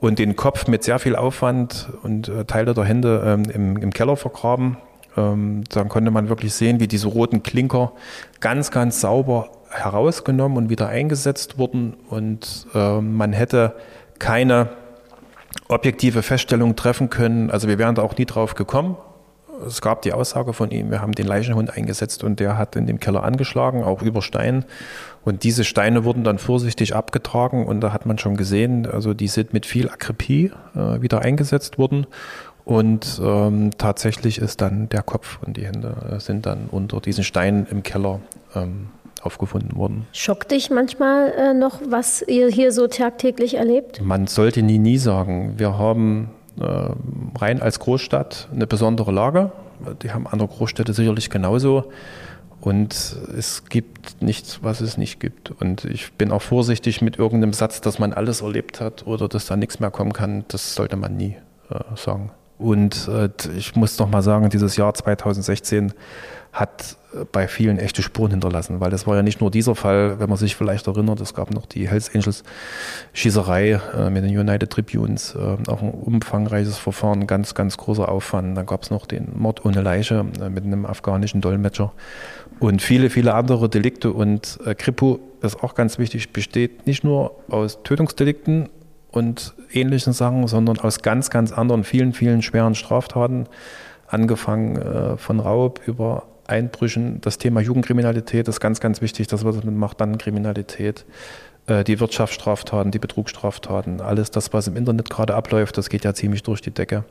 und 0.00 0.18
den 0.18 0.34
Kopf 0.34 0.66
mit 0.66 0.82
sehr 0.82 0.98
viel 0.98 1.14
Aufwand 1.14 1.88
und 2.02 2.28
äh, 2.28 2.44
Teile 2.46 2.74
der 2.74 2.84
Hände 2.84 3.22
ähm, 3.24 3.44
im, 3.44 3.76
im 3.76 3.92
Keller 3.92 4.16
vergraben 4.16 4.76
ähm, 5.16 5.64
dann 5.70 5.88
konnte 5.88 6.10
man 6.10 6.28
wirklich 6.28 6.54
sehen, 6.54 6.80
wie 6.80 6.88
diese 6.88 7.08
roten 7.08 7.42
Klinker 7.42 7.92
ganz, 8.40 8.70
ganz 8.70 9.00
sauber 9.00 9.50
herausgenommen 9.70 10.58
und 10.58 10.70
wieder 10.70 10.88
eingesetzt 10.88 11.58
wurden. 11.58 11.94
Und 12.08 12.66
äh, 12.74 13.00
man 13.00 13.32
hätte 13.32 13.74
keine 14.18 14.70
objektive 15.68 16.22
Feststellung 16.22 16.76
treffen 16.76 17.10
können. 17.10 17.50
Also 17.50 17.68
wir 17.68 17.78
wären 17.78 17.94
da 17.94 18.02
auch 18.02 18.16
nie 18.16 18.26
drauf 18.26 18.54
gekommen. 18.54 18.96
Es 19.66 19.82
gab 19.82 20.00
die 20.02 20.14
Aussage 20.14 20.54
von 20.54 20.70
ihm, 20.70 20.90
wir 20.90 21.02
haben 21.02 21.12
den 21.12 21.26
Leichenhund 21.26 21.76
eingesetzt 21.76 22.24
und 22.24 22.40
der 22.40 22.56
hat 22.56 22.76
in 22.76 22.86
dem 22.86 22.98
Keller 22.98 23.24
angeschlagen, 23.24 23.84
auch 23.84 24.00
über 24.00 24.22
Stein. 24.22 24.64
Und 25.22 25.44
diese 25.44 25.64
Steine 25.64 26.04
wurden 26.04 26.24
dann 26.24 26.38
vorsichtig 26.38 26.96
abgetragen 26.96 27.66
und 27.66 27.82
da 27.82 27.92
hat 27.92 28.06
man 28.06 28.16
schon 28.16 28.38
gesehen, 28.38 28.86
also 28.86 29.12
die 29.12 29.28
sind 29.28 29.52
mit 29.52 29.66
viel 29.66 29.90
Akribie 29.90 30.50
äh, 30.74 31.02
wieder 31.02 31.20
eingesetzt 31.20 31.76
worden. 31.76 32.06
Und 32.64 33.20
ähm, 33.22 33.70
tatsächlich 33.78 34.38
ist 34.38 34.60
dann 34.60 34.88
der 34.88 35.02
Kopf 35.02 35.38
und 35.44 35.56
die 35.56 35.66
Hände 35.66 35.94
äh, 36.12 36.20
sind 36.20 36.46
dann 36.46 36.68
unter 36.70 37.00
diesen 37.00 37.24
Steinen 37.24 37.66
im 37.70 37.82
Keller 37.82 38.20
ähm, 38.54 38.88
aufgefunden 39.22 39.76
worden. 39.76 40.06
Schockt 40.12 40.50
dich 40.50 40.70
manchmal 40.70 41.32
äh, 41.32 41.54
noch, 41.54 41.80
was 41.88 42.22
ihr 42.22 42.48
hier 42.48 42.72
so 42.72 42.86
tagtäglich 42.86 43.54
erlebt? 43.54 44.00
Man 44.02 44.26
sollte 44.26 44.62
nie, 44.62 44.78
nie 44.78 44.98
sagen. 44.98 45.54
Wir 45.56 45.78
haben 45.78 46.30
äh, 46.58 46.90
rein 47.38 47.60
als 47.62 47.80
Großstadt 47.80 48.48
eine 48.54 48.66
besondere 48.66 49.12
Lage. 49.12 49.52
Die 50.02 50.12
haben 50.12 50.26
andere 50.26 50.48
Großstädte 50.48 50.92
sicherlich 50.92 51.30
genauso. 51.30 51.90
Und 52.60 53.16
es 53.38 53.64
gibt 53.64 54.20
nichts, 54.20 54.62
was 54.62 54.82
es 54.82 54.98
nicht 54.98 55.18
gibt. 55.18 55.50
Und 55.50 55.86
ich 55.86 56.12
bin 56.12 56.30
auch 56.30 56.42
vorsichtig 56.42 57.00
mit 57.00 57.18
irgendeinem 57.18 57.54
Satz, 57.54 57.80
dass 57.80 57.98
man 57.98 58.12
alles 58.12 58.42
erlebt 58.42 58.80
hat 58.80 59.06
oder 59.06 59.28
dass 59.28 59.46
da 59.46 59.56
nichts 59.56 59.80
mehr 59.80 59.90
kommen 59.90 60.12
kann. 60.12 60.44
Das 60.48 60.74
sollte 60.74 60.96
man 60.96 61.16
nie 61.16 61.36
äh, 61.70 61.78
sagen. 61.96 62.32
Und 62.60 63.08
äh, 63.08 63.30
ich 63.56 63.74
muss 63.74 63.98
noch 63.98 64.10
mal 64.10 64.22
sagen, 64.22 64.50
dieses 64.50 64.76
Jahr 64.76 64.92
2016 64.92 65.94
hat 66.52 66.96
äh, 67.14 67.24
bei 67.30 67.48
vielen 67.48 67.78
echte 67.78 68.02
Spuren 68.02 68.32
hinterlassen, 68.32 68.80
weil 68.80 68.90
das 68.90 69.06
war 69.06 69.16
ja 69.16 69.22
nicht 69.22 69.40
nur 69.40 69.50
dieser 69.50 69.74
Fall, 69.74 70.20
wenn 70.20 70.28
man 70.28 70.36
sich 70.36 70.56
vielleicht 70.56 70.86
erinnert, 70.86 71.20
es 71.20 71.32
gab 71.32 71.52
noch 71.52 71.64
die 71.64 71.88
Hells 71.88 72.14
Angels 72.14 72.42
Schießerei 73.14 73.80
äh, 73.96 74.10
mit 74.10 74.24
den 74.24 74.36
United 74.36 74.68
Tribunes, 74.68 75.34
äh, 75.34 75.70
auch 75.70 75.80
ein 75.80 75.90
umfangreiches 75.90 76.76
Verfahren, 76.76 77.26
ganz, 77.26 77.54
ganz 77.54 77.78
großer 77.78 78.08
Aufwand. 78.10 78.58
Dann 78.58 78.66
gab 78.66 78.82
es 78.82 78.90
noch 78.90 79.06
den 79.06 79.28
Mord 79.34 79.64
ohne 79.64 79.80
Leiche 79.80 80.24
mit 80.24 80.64
einem 80.64 80.84
afghanischen 80.84 81.40
Dolmetscher 81.40 81.92
und 82.58 82.82
viele, 82.82 83.08
viele 83.08 83.32
andere 83.32 83.70
Delikte. 83.70 84.12
Und 84.12 84.58
Kripo 84.76 85.18
ist 85.40 85.62
auch 85.64 85.74
ganz 85.74 85.98
wichtig, 85.98 86.34
besteht 86.34 86.86
nicht 86.86 87.04
nur 87.04 87.36
aus 87.48 87.82
Tötungsdelikten, 87.84 88.68
und 89.10 89.54
ähnlichen 89.72 90.12
Sachen, 90.12 90.46
sondern 90.46 90.78
aus 90.78 91.02
ganz, 91.02 91.30
ganz 91.30 91.52
anderen, 91.52 91.84
vielen, 91.84 92.12
vielen 92.12 92.42
schweren 92.42 92.74
Straftaten, 92.74 93.46
angefangen 94.06 94.76
äh, 94.76 95.16
von 95.16 95.40
Raub 95.40 95.80
über 95.86 96.24
Einbrüchen. 96.46 97.20
Das 97.20 97.38
Thema 97.38 97.60
Jugendkriminalität 97.60 98.48
ist 98.48 98.60
ganz, 98.60 98.80
ganz 98.80 99.00
wichtig, 99.00 99.28
dass 99.28 99.44
man 99.44 99.54
das 99.54 99.64
macht, 99.64 100.00
dann 100.00 100.18
Kriminalität 100.18 101.04
äh, 101.66 101.84
die 101.84 102.00
Wirtschaftsstraftaten, 102.00 102.90
die 102.90 102.98
Betrugsstraftaten, 102.98 104.00
alles 104.00 104.30
das, 104.30 104.52
was 104.52 104.66
im 104.66 104.76
Internet 104.76 105.10
gerade 105.10 105.34
abläuft, 105.34 105.78
das 105.78 105.88
geht 105.88 106.04
ja 106.04 106.14
ziemlich 106.14 106.42
durch 106.42 106.60
die 106.60 106.72
Decke. 106.72 107.04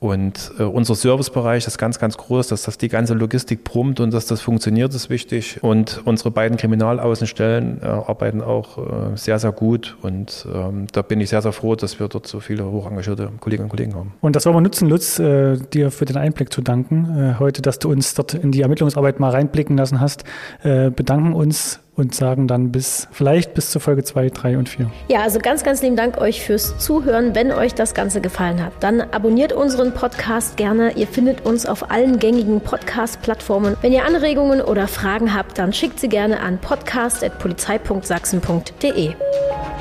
Und 0.00 0.52
äh, 0.58 0.62
unser 0.62 0.94
Servicebereich 0.94 1.66
ist 1.66 1.76
ganz, 1.76 1.98
ganz 1.98 2.16
groß, 2.16 2.48
dass 2.48 2.62
das 2.62 2.78
die 2.78 2.88
ganze 2.88 3.12
Logistik 3.12 3.64
brummt 3.64 4.00
und 4.00 4.14
dass 4.14 4.24
das 4.24 4.40
funktioniert, 4.40 4.94
ist 4.94 5.10
wichtig. 5.10 5.58
Und 5.62 6.00
unsere 6.06 6.30
beiden 6.30 6.56
Kriminalaußenstellen 6.56 7.82
äh, 7.82 7.84
arbeiten 7.84 8.40
auch 8.40 8.78
äh, 8.78 9.16
sehr, 9.16 9.38
sehr 9.38 9.52
gut. 9.52 9.98
Und 10.00 10.46
ähm, 10.52 10.86
da 10.92 11.02
bin 11.02 11.20
ich 11.20 11.28
sehr, 11.28 11.42
sehr 11.42 11.52
froh, 11.52 11.76
dass 11.76 12.00
wir 12.00 12.08
dort 12.08 12.26
so 12.26 12.40
viele 12.40 12.64
hochengagierte 12.64 13.30
Kolleginnen 13.40 13.64
und 13.64 13.70
Kollegen 13.70 13.94
haben. 13.94 14.14
Und 14.22 14.36
das 14.36 14.46
wollen 14.46 14.56
wir 14.56 14.62
nutzen, 14.62 14.88
Lutz, 14.88 15.18
äh, 15.18 15.58
dir 15.58 15.90
für 15.90 16.06
den 16.06 16.16
Einblick 16.16 16.50
zu 16.50 16.62
danken. 16.62 17.34
Äh, 17.34 17.38
heute, 17.38 17.60
dass 17.60 17.78
du 17.78 17.90
uns 17.90 18.14
dort 18.14 18.32
in 18.32 18.52
die 18.52 18.62
Ermittlungsarbeit 18.62 19.20
mal 19.20 19.30
reinblicken 19.30 19.76
lassen 19.76 20.00
hast, 20.00 20.24
äh, 20.62 20.90
bedanken 20.90 21.34
uns 21.34 21.80
und 21.96 22.14
sagen 22.14 22.46
dann 22.48 22.72
bis 22.72 23.08
vielleicht 23.12 23.54
bis 23.54 23.70
zur 23.70 23.80
Folge 23.80 24.04
2, 24.04 24.28
3 24.30 24.58
und 24.58 24.68
4. 24.68 24.90
Ja, 25.08 25.22
also 25.22 25.38
ganz, 25.38 25.64
ganz 25.64 25.80
lieben 25.82 25.96
Dank 25.96 26.18
euch 26.18 26.42
fürs 26.42 26.78
Zuhören. 26.78 27.34
Wenn 27.34 27.52
euch 27.52 27.74
das 27.74 27.94
Ganze 27.94 28.20
gefallen 28.20 28.62
hat, 28.64 28.72
dann 28.80 29.00
abonniert 29.00 29.52
unseren 29.52 29.92
Podcast 29.92 30.56
gerne. 30.56 30.92
Ihr 30.96 31.06
findet 31.06 31.44
uns 31.44 31.66
auf 31.66 31.90
allen 31.90 32.18
gängigen 32.18 32.60
Podcast-Plattformen. 32.60 33.76
Wenn 33.82 33.92
ihr 33.92 34.04
Anregungen 34.04 34.62
oder 34.62 34.88
Fragen 34.88 35.34
habt, 35.34 35.58
dann 35.58 35.72
schickt 35.72 36.00
sie 36.00 36.08
gerne 36.08 36.40
an 36.40 36.58
podcast.polizei.sachsen.de. 36.58 39.14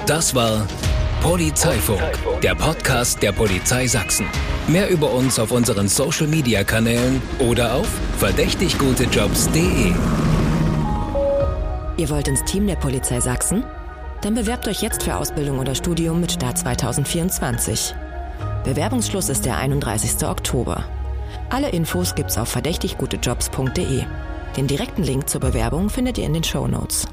Das 0.05 0.35
war 0.35 0.67
Polizeifunk, 1.21 2.01
der 2.41 2.55
Podcast 2.55 3.21
der 3.21 3.33
Polizei 3.33 3.87
Sachsen. 3.87 4.25
Mehr 4.67 4.89
über 4.89 5.11
uns 5.11 5.37
auf 5.37 5.51
unseren 5.51 5.87
Social 5.87 6.25
Media 6.27 6.63
Kanälen 6.63 7.21
oder 7.39 7.75
auf 7.75 7.87
verdächtiggutejobs.de. 8.19 9.93
Ihr 11.99 12.09
wollt 12.09 12.29
ins 12.29 12.45
Team 12.45 12.65
der 12.65 12.77
Polizei 12.77 13.19
Sachsen? 13.19 13.65
Dann 14.21 14.33
bewerbt 14.33 14.69
euch 14.69 14.81
jetzt 14.81 15.03
für 15.03 15.17
Ausbildung 15.17 15.59
oder 15.59 15.75
Studium 15.75 16.21
mit 16.21 16.31
Start 16.31 16.57
2024. 16.57 17.93
Bewerbungsschluss 18.63 19.27
ist 19.27 19.43
der 19.43 19.57
31. 19.57 20.25
Oktober. 20.25 20.85
Alle 21.49 21.67
Infos 21.71 22.15
gibt's 22.15 22.37
auf 22.37 22.47
verdächtiggutejobs.de. 22.47 24.05
Den 24.55 24.67
direkten 24.67 25.03
Link 25.03 25.27
zur 25.27 25.41
Bewerbung 25.41 25.89
findet 25.89 26.17
ihr 26.17 26.25
in 26.25 26.33
den 26.33 26.43
Show 26.45 26.67
Notes. 26.67 27.05